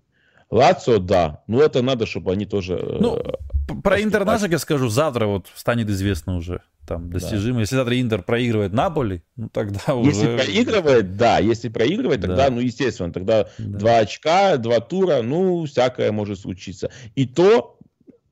[0.51, 1.43] Лацио, да.
[1.47, 2.75] Но это надо, чтобы они тоже...
[2.75, 6.61] Э, ну, э, про Интер наших я скажу, завтра вот станет известно уже.
[6.87, 7.55] Там достижимо.
[7.55, 7.61] Да.
[7.61, 10.11] Если завтра Интер проигрывает Наполи, ну тогда уже...
[10.11, 11.39] Если проигрывает, да.
[11.39, 12.49] Если проигрывает, тогда, да.
[12.51, 13.79] ну, естественно, тогда да.
[13.79, 16.91] два очка, два тура, ну, всякое может случиться.
[17.15, 17.79] И то,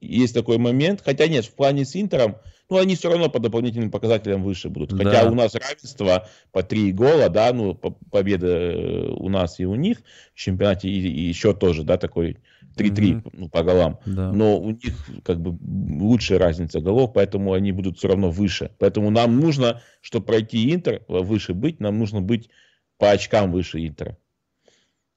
[0.04, 2.38] есть такой момент, хотя нет, в плане с Интером,
[2.70, 4.93] ну, они все равно по дополнительным показателям выше будут.
[4.93, 5.32] Хотя да.
[5.32, 9.99] у нас равенство по три гола, да, ну, победа э, у нас и у них
[10.34, 12.38] в чемпионате, и, и еще тоже, да, такой
[12.76, 13.30] 3-3 mm-hmm.
[13.34, 13.99] ну, по голам.
[14.06, 14.32] Да.
[14.32, 14.93] Но у них
[15.24, 15.58] как бы
[16.01, 18.72] лучшая разница голов, поэтому они будут все равно выше.
[18.80, 22.49] Поэтому нам нужно, чтобы пройти Интер, выше быть, нам нужно быть
[22.97, 24.18] по очкам выше Интера.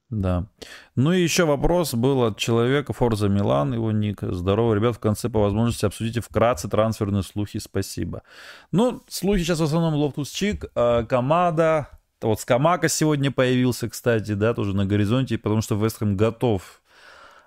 [0.09, 0.47] Да.
[0.95, 4.21] Ну и еще вопрос был от человека, Forza Milan, его ник.
[4.23, 8.23] Здорово, ребят, в конце по возможности обсудите вкратце трансферные слухи, спасибо.
[8.71, 11.89] Ну, слухи сейчас в основном Лофтус-Чик, э, Камада,
[12.23, 16.81] вот Скамака сегодня появился, кстати, да, тоже на горизонте, потому что Вестхэм готов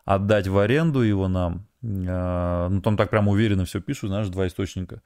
[0.04, 1.66] отдать в аренду его нам.
[1.82, 5.02] Э, ну, там так прям уверенно все пишут, знаешь, два источника.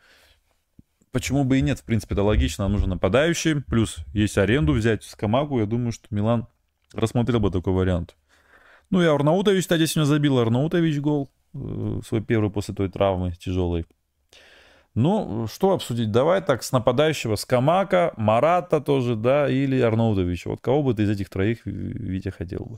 [1.12, 5.04] Почему бы и нет, в принципе, это логично, нам нужен нападающий, плюс есть аренду взять
[5.04, 6.48] с Камаку, я думаю, что Милан
[6.94, 8.16] рассмотрел бы такой вариант.
[8.90, 11.30] Ну и Арнаутович, кстати, сегодня забил Арнаутович гол.
[11.54, 13.86] Э, свой первый после той травмы тяжелой.
[14.96, 16.12] Ну, что обсудить?
[16.12, 20.52] Давай так, с нападающего, с Камака, Марата тоже, да, или Арнаутовича.
[20.52, 22.78] Вот кого бы ты из этих троих, Витя, хотел бы?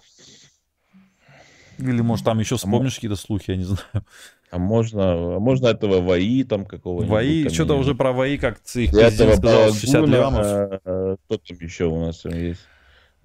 [1.78, 4.06] Или, может, там еще вспомнишь а какие-то слухи, я не знаю.
[4.52, 7.12] А можно, а можно этого ВАИ там какого-нибудь?
[7.12, 10.46] ВАИ, что-то уже про ВАИ, как их президент сказал, 60 лямов.
[10.46, 12.62] А, а, кто там еще у нас есть?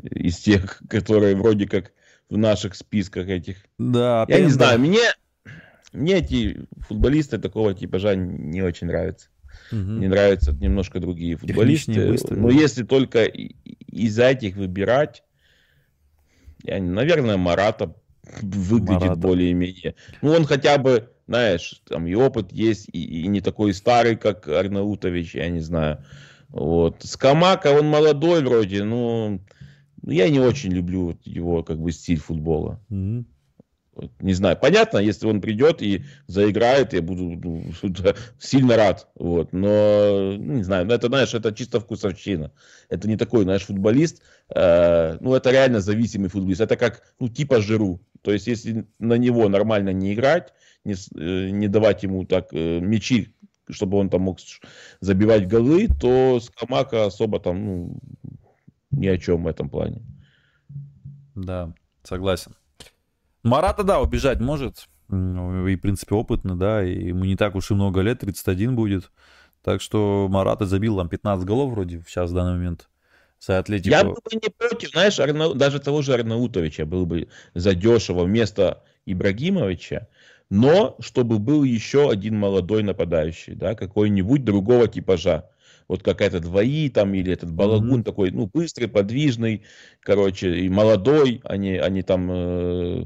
[0.02, 1.92] Из тех, которые вроде как
[2.28, 3.56] в наших списках этих.
[3.78, 5.00] Да, я не знаю, мне,
[5.92, 9.28] мне эти футболисты такого типажа не очень нравятся.
[9.72, 9.80] Угу.
[9.80, 12.16] Мне нравятся немножко другие футболисты.
[12.30, 15.22] Но если только из этих выбирать,
[16.62, 17.94] я, наверное, Марата
[18.42, 19.20] выглядит Марата.
[19.20, 19.94] более-менее.
[20.22, 24.46] Ну, он хотя бы, знаешь, там и опыт есть, и, и не такой старый, как
[24.46, 26.04] Арнаутович, я не знаю.
[26.48, 27.02] Вот.
[27.02, 29.40] Скамака, он молодой вроде, ну, ну,
[30.02, 32.80] я не очень люблю его как бы стиль футбола.
[32.90, 33.24] Mm-hmm.
[34.20, 37.64] Не знаю, понятно, если он придет и заиграет, я буду ну,
[38.38, 39.08] сильно рад.
[39.14, 42.52] Вот, но ну, не знаю, это знаешь, это чисто вкусовщина.
[42.88, 44.22] Это не такой, знаешь, футболист.
[44.54, 46.60] Э, ну, это реально зависимый футболист.
[46.60, 48.00] Это как, ну, типа Жиру.
[48.22, 50.52] То есть, если на него нормально не играть,
[50.84, 53.34] не, э, не давать ему так э, мячи,
[53.68, 54.38] чтобы он там мог
[55.00, 57.98] забивать голы, то Скамака особо там, ну,
[58.90, 60.02] ни о чем в этом плане.
[61.34, 61.72] Да,
[62.02, 62.54] согласен.
[63.42, 64.88] Марата, да, убежать может.
[65.08, 69.10] И, в принципе, опытный, да, и ему не так уж и много лет, 31 будет.
[69.62, 72.88] Так что Марата забил там 15 голов вроде сейчас в данный момент.
[73.40, 73.90] За Атлетико.
[73.90, 75.54] Я был бы не против, знаешь, Арна...
[75.54, 80.08] даже того же Арнаутовича был бы задешево вместо Ибрагимовича,
[80.50, 85.48] но чтобы был еще один молодой нападающий, да, какой-нибудь другого типажа
[85.90, 88.04] вот как этот двои там или этот балагун mm-hmm.
[88.04, 89.64] такой, ну, быстрый, подвижный,
[89.98, 93.04] короче, и молодой, они, они там, э,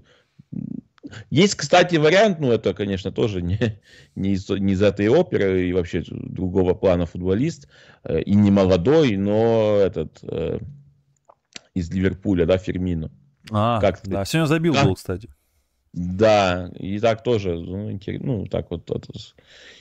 [1.30, 3.58] Есть, кстати, вариант, ну, это, конечно, тоже не,
[4.14, 7.68] не, из, не из этой оперы и вообще другого плана футболист,
[8.04, 10.58] э, и не молодой, но этот э,
[11.72, 13.10] из Ливерпуля, да, Фермино.
[13.50, 14.84] А, как да, сегодня забил да?
[14.84, 15.30] гол, кстати.
[15.94, 19.12] Да, и так тоже, ну, интерес, ну так вот, это,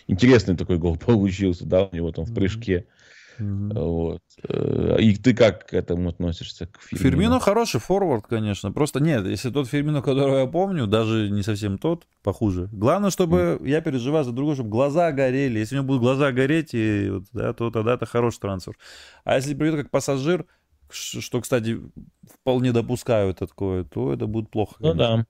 [0.06, 2.76] интересный такой гол получился, да, у него там в прыжке.
[2.76, 3.04] Mm-hmm.
[3.40, 3.84] Mm-hmm.
[3.84, 4.22] Вот.
[4.48, 6.68] Э, и ты как к этому относишься?
[6.68, 7.04] К Фирмину?
[7.04, 8.72] Фирмино хороший форвард, конечно.
[8.72, 12.70] Просто нет, если тот Фирмино, которого я помню, даже не совсем тот, похуже.
[12.72, 13.68] Главное, чтобы mm.
[13.68, 15.58] я переживаю за другого, чтобы глаза горели.
[15.58, 18.78] Если у него будут глаза гореть, и, вот, да, то тогда это хороший трансфер.
[19.24, 20.46] А если придет как пассажир,
[20.92, 21.80] что, кстати,
[22.24, 24.76] вполне допускаю такое, то это будет плохо.
[24.78, 24.94] Конечно.
[24.94, 25.26] Ну да.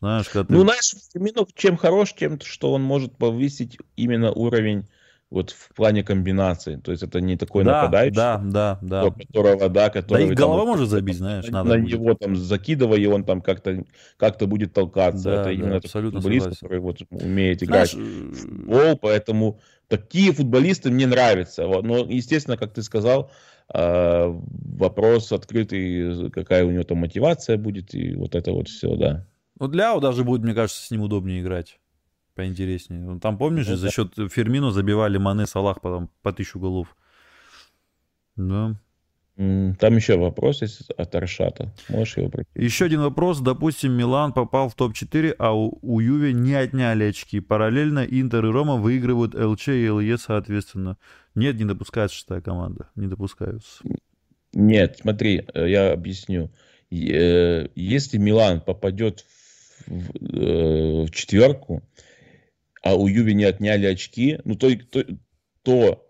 [0.00, 0.64] Знаешь, когда ну, ты...
[0.66, 4.86] знаешь, Фирмино чем хорош, тем, что он может повысить именно уровень
[5.30, 6.76] вот в плане комбинации.
[6.76, 9.10] То есть это не такой да, нападающий, да, да, да.
[9.10, 10.26] которого, да, который...
[10.26, 11.92] Да и голова там, может забить, знаешь, на, надо на будет.
[11.92, 13.84] него там закидывая, и он там как-то
[14.16, 15.24] как будет толкаться.
[15.24, 16.60] Да, это да, именно абсолютно футболист, согласен.
[16.60, 21.66] который вот умеет играть знаешь, в футбол, поэтому такие футболисты мне нравятся.
[21.66, 21.84] Вот.
[21.84, 23.30] Но, естественно, как ты сказал,
[23.68, 29.26] а, вопрос открытый, какая у него там мотивация будет, и вот это вот все, да.
[29.58, 31.78] Ну, для даже будет, мне кажется, с ним удобнее играть
[32.34, 33.00] поинтереснее.
[33.00, 36.96] Ну, там, помнишь, ну, за счет Фермину забивали Мане Салах потом по тысячу голов.
[38.36, 38.76] Да.
[39.36, 41.72] Там еще вопрос есть от Аршата.
[41.88, 42.50] Можешь его пройти?
[42.56, 43.38] Еще один вопрос.
[43.38, 47.38] Допустим, Милан попал в топ-4, а у, у Юве не отняли очки.
[47.38, 50.96] Параллельно Интер и Рома выигрывают ЛЧ и ЛЕ соответственно.
[51.36, 52.88] Нет, не допускается шестая команда.
[52.96, 53.82] Не допускаются.
[54.52, 56.50] Нет, смотри, э, я объясню.
[56.90, 59.37] Э, если Милан попадет в,
[59.86, 61.82] в, э, в четверку,
[62.82, 65.04] а у Юви не отняли очки, ну то, то,
[65.62, 66.08] то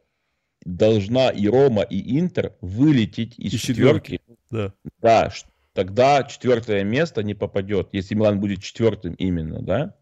[0.64, 4.20] должна и Рома, и Интер вылететь из, из четверки.
[4.50, 4.72] Да.
[5.00, 5.32] да,
[5.72, 9.94] тогда четвертое место не попадет, если Милан будет четвертым именно, да.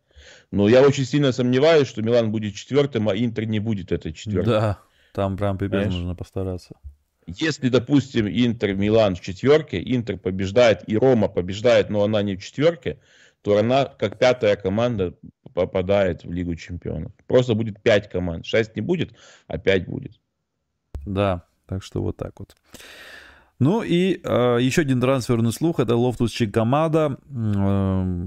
[0.51, 4.53] Но я очень сильно сомневаюсь, что Милан будет четвертым, а Интер не будет этой четвертой.
[4.53, 4.79] Да,
[5.13, 6.77] там прям пипец нужно постараться.
[7.27, 12.45] Если, допустим, Интер, Милан в четверке, Интер побеждает и Рома побеждает, но она не в
[12.45, 13.01] четверке,
[13.47, 15.15] то она, как пятая команда,
[15.55, 17.13] попадает в Лигу Чемпионов.
[17.29, 18.45] Просто будет пять команд.
[18.45, 19.13] шесть не будет,
[19.47, 20.19] а пять будет.
[21.07, 22.57] Да, так что вот так вот.
[23.61, 27.19] Ну и э, еще один трансферный слух, это Лофтус Чикамада.
[27.31, 28.27] Э,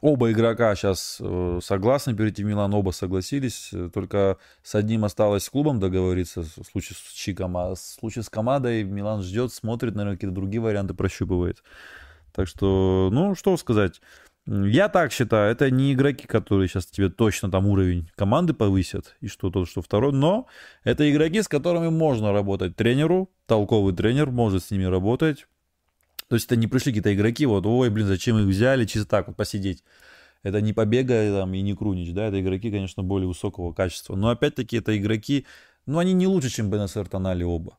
[0.00, 3.74] оба игрока сейчас э, согласны перейти в Милан, оба согласились.
[3.92, 8.30] Только с одним осталось с клубом договориться, в случае с Чиком, а в случае с
[8.30, 11.62] командой Милан ждет, смотрит, наверное, какие-то другие варианты прощупывает.
[12.34, 14.00] Так что, ну, что сказать.
[14.46, 19.28] Я так считаю, это не игроки, которые сейчас тебе точно там уровень команды повысят, и
[19.28, 20.46] что тот, что второй, но
[20.82, 25.46] это игроки, с которыми можно работать тренеру, толковый тренер может с ними работать.
[26.28, 29.28] То есть это не пришли какие-то игроки, вот, ой, блин, зачем их взяли, чисто так
[29.28, 29.82] вот посидеть.
[30.42, 34.14] Это не Побега там, и не Крунич, да, это игроки, конечно, более высокого качества.
[34.14, 35.46] Но опять-таки это игроки,
[35.86, 37.78] ну, они не лучше, чем Бенесер Тонали оба.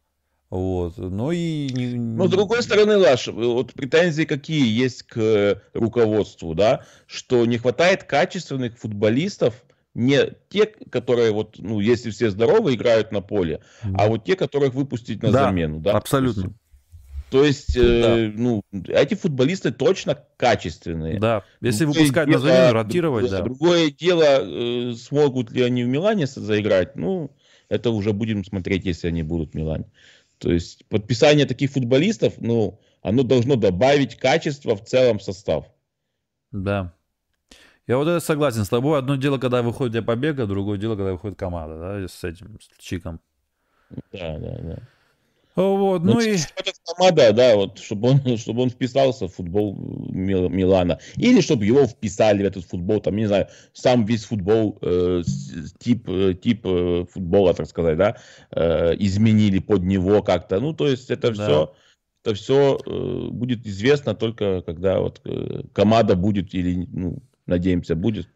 [0.55, 0.97] Вот.
[0.97, 1.67] Но и...
[1.97, 8.03] Но с другой стороны, Лаш, вот претензии какие есть к руководству, да, что не хватает
[8.03, 13.61] качественных футболистов, не те, которые вот, ну, если все здоровы, играют на поле,
[13.93, 15.93] а вот те, которых выпустить на да, замену, да.
[15.93, 16.53] Абсолютно.
[17.31, 21.19] То есть, э, ну, эти футболисты точно качественные.
[21.19, 23.41] Да, если выпускать на замену, ротировать, да.
[23.41, 27.31] Другое дело, э, смогут ли они в Милане заиграть, ну,
[27.67, 29.85] это уже будем смотреть, если они будут в Милане.
[30.37, 35.65] То есть подписание таких футболистов, ну, оно должно добавить качество в целом состав.
[36.51, 36.93] Да.
[37.87, 38.97] Я вот это согласен с тобой.
[38.97, 43.19] Одно дело, когда выходит побега, другое дело, когда выходит команда, да, с этим, с Чиком.
[44.11, 44.77] Да, да, да.
[45.55, 46.37] Вот, ну, ну и...
[46.97, 49.75] Команда, да, вот, чтобы он, чтобы он вписался в футбол
[50.09, 50.99] Милана.
[51.15, 55.23] Или чтобы его вписали в этот футбол, там, не знаю, сам весь футбол, э,
[55.79, 58.17] тип, э, тип э, футбола, так сказать, да,
[58.51, 60.59] э, изменили под него как-то.
[60.59, 61.43] Ну, то есть это да.
[61.43, 61.73] все,
[62.23, 68.27] это все э, будет известно только когда вот э, команда будет или, ну, надеемся, будет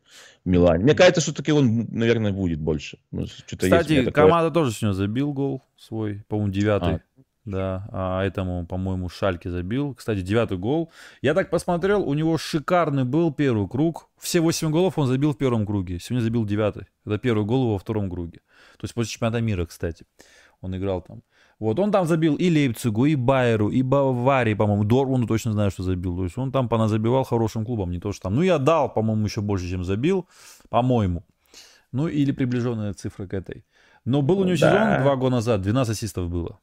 [0.46, 0.84] в Милане.
[0.84, 3.00] Мне кажется, что таки он, наверное, будет больше.
[3.12, 6.96] Ну, Кстати, команда тоже сегодня забил гол свой, по-моему, девятый.
[6.96, 7.02] А.
[7.50, 9.96] Да, а этому, по-моему, Шальке забил.
[9.96, 10.92] Кстати, девятый гол.
[11.22, 14.10] Я так посмотрел, у него шикарный был первый круг.
[14.20, 16.00] Все восемь голов он забил в первом круге.
[16.00, 16.86] Сегодня забил девятый.
[17.06, 18.42] Это первый гол во втором круге.
[18.78, 20.06] То есть после чемпионата мира, кстати.
[20.62, 21.24] Он играл там.
[21.60, 25.84] Вот, он там забил и Лейпцигу, и Байеру, и Баварии, по-моему, Дорвуну точно знаю, что
[25.84, 26.16] забил.
[26.16, 28.36] То есть он там поназабивал хорошим клубом, не то что там.
[28.36, 30.28] Ну, я дал, по-моему, еще больше, чем забил,
[30.70, 31.26] по-моему.
[31.92, 33.66] Ну, или приближенная цифра к этой.
[34.06, 34.96] Но был у него да.
[34.96, 36.60] сезон два года назад, 12 ассистов было.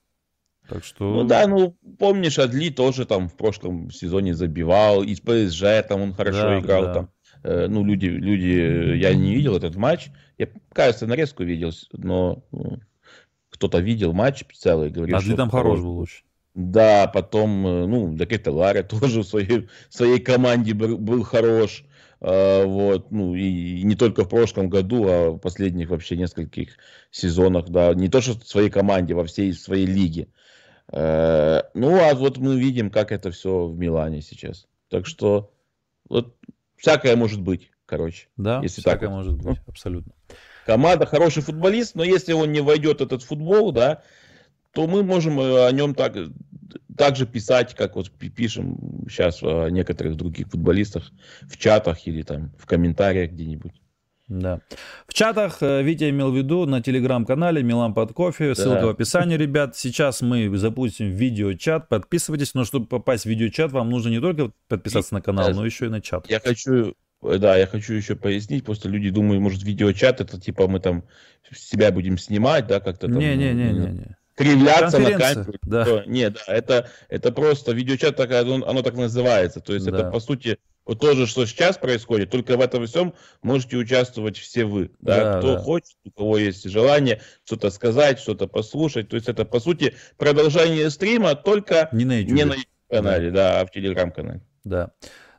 [0.69, 1.05] Так что...
[1.05, 6.13] Ну да, ну помнишь, Адли тоже там в прошлом сезоне забивал, из ПСЖ там он
[6.13, 6.95] хорошо да, играл да.
[6.95, 7.11] там.
[7.43, 10.09] Э, ну, люди, люди, я не видел этот матч.
[10.39, 12.81] Я, кажется, нарезку видел, но ну,
[13.51, 14.91] кто-то видел матч целый.
[14.91, 16.25] Говорит, Адли там хорош был очень.
[16.55, 21.85] Да, потом, э, ну, Декета Ларя тоже в своей, в своей команде был, был хорош.
[22.19, 23.43] Uh, вот, ну, и,
[23.81, 26.79] и не только в прошлом году, а в последних вообще нескольких
[27.11, 30.29] сезонах, да, не то, что в своей команде, во всей своей лиге.
[30.97, 34.67] Uh, ну, а вот мы видим, как это все в Милане сейчас.
[34.89, 35.53] Так что,
[36.09, 36.35] вот,
[36.77, 38.29] всякое может быть, короче.
[38.39, 40.15] Да, если всякое так может быть, абсолютно.
[40.65, 44.05] Команда хороший футболист, но если он не войдет этот футбол, да,
[44.73, 46.17] то мы можем э, о нем так,
[46.97, 52.53] так же писать, как вот пишем сейчас о некоторых других футболистах в чатах или там
[52.59, 53.75] в комментариях где-нибудь.
[54.29, 54.61] Да.
[55.07, 58.55] В чатах э, Витя имел в виду на телеграм-канале Милан под кофе.
[58.55, 58.87] Ссылка да.
[58.87, 59.77] в описании, ребят.
[59.77, 61.89] Сейчас мы запустим видеочат.
[61.89, 62.55] Подписывайтесь.
[62.55, 65.89] Но чтобы попасть в видеочат, вам нужно не только подписаться на канал, но еще и
[65.91, 66.29] на чат.
[66.29, 68.65] Я хочу, да, я хочу еще пояснить.
[68.65, 71.05] Просто люди думают, может, видеочат это типа мы там
[71.55, 73.19] себя будем снимать, да, как-то там.
[73.19, 75.55] Не-не-не-не кривляться на камеру.
[75.63, 76.05] Да.
[76.07, 79.61] Нет, да, это, это просто видеочат, оно, оно так называется.
[79.61, 79.97] То есть да.
[79.97, 84.39] это, по сути, вот то же, что сейчас происходит, только в этом всем можете участвовать
[84.39, 84.91] все вы.
[85.01, 85.35] Да?
[85.35, 85.59] Да, Кто да.
[85.61, 89.09] хочет, у кого есть желание что-то сказать, что-то послушать.
[89.09, 93.31] То есть это, по сути, продолжение стрима, только не на YouTube, не на YouTube канале,
[93.31, 93.37] да.
[93.37, 94.41] да, а в телеграм-канале.
[94.65, 94.93] Да.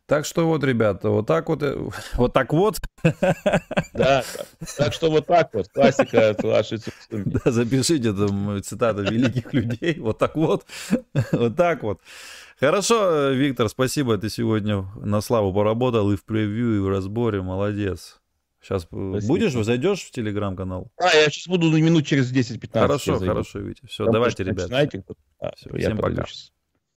[0.07, 1.77] Так что вот, ребята, вот так вот, э,
[2.13, 2.77] вот так вот.
[3.93, 4.23] Да,
[4.77, 6.79] так что вот так вот, классика вашей
[7.09, 10.65] Да, запишите там цитаты великих людей, вот так вот,
[11.33, 11.99] вот так вот.
[12.59, 18.19] Хорошо, Виктор, спасибо, ты сегодня на славу поработал и в превью, и в разборе, молодец.
[18.61, 19.27] Сейчас спасибо.
[19.27, 20.91] будешь, зайдешь в телеграм-канал?
[20.97, 22.69] А, я сейчас буду минут через 10-15.
[22.73, 23.85] Хорошо, хорошо, Витя.
[23.85, 24.67] Все, Там давайте, ребята.
[24.67, 25.03] Знаете,
[25.39, 26.25] а, Все, всем пока.
[26.25, 26.51] Сейчас.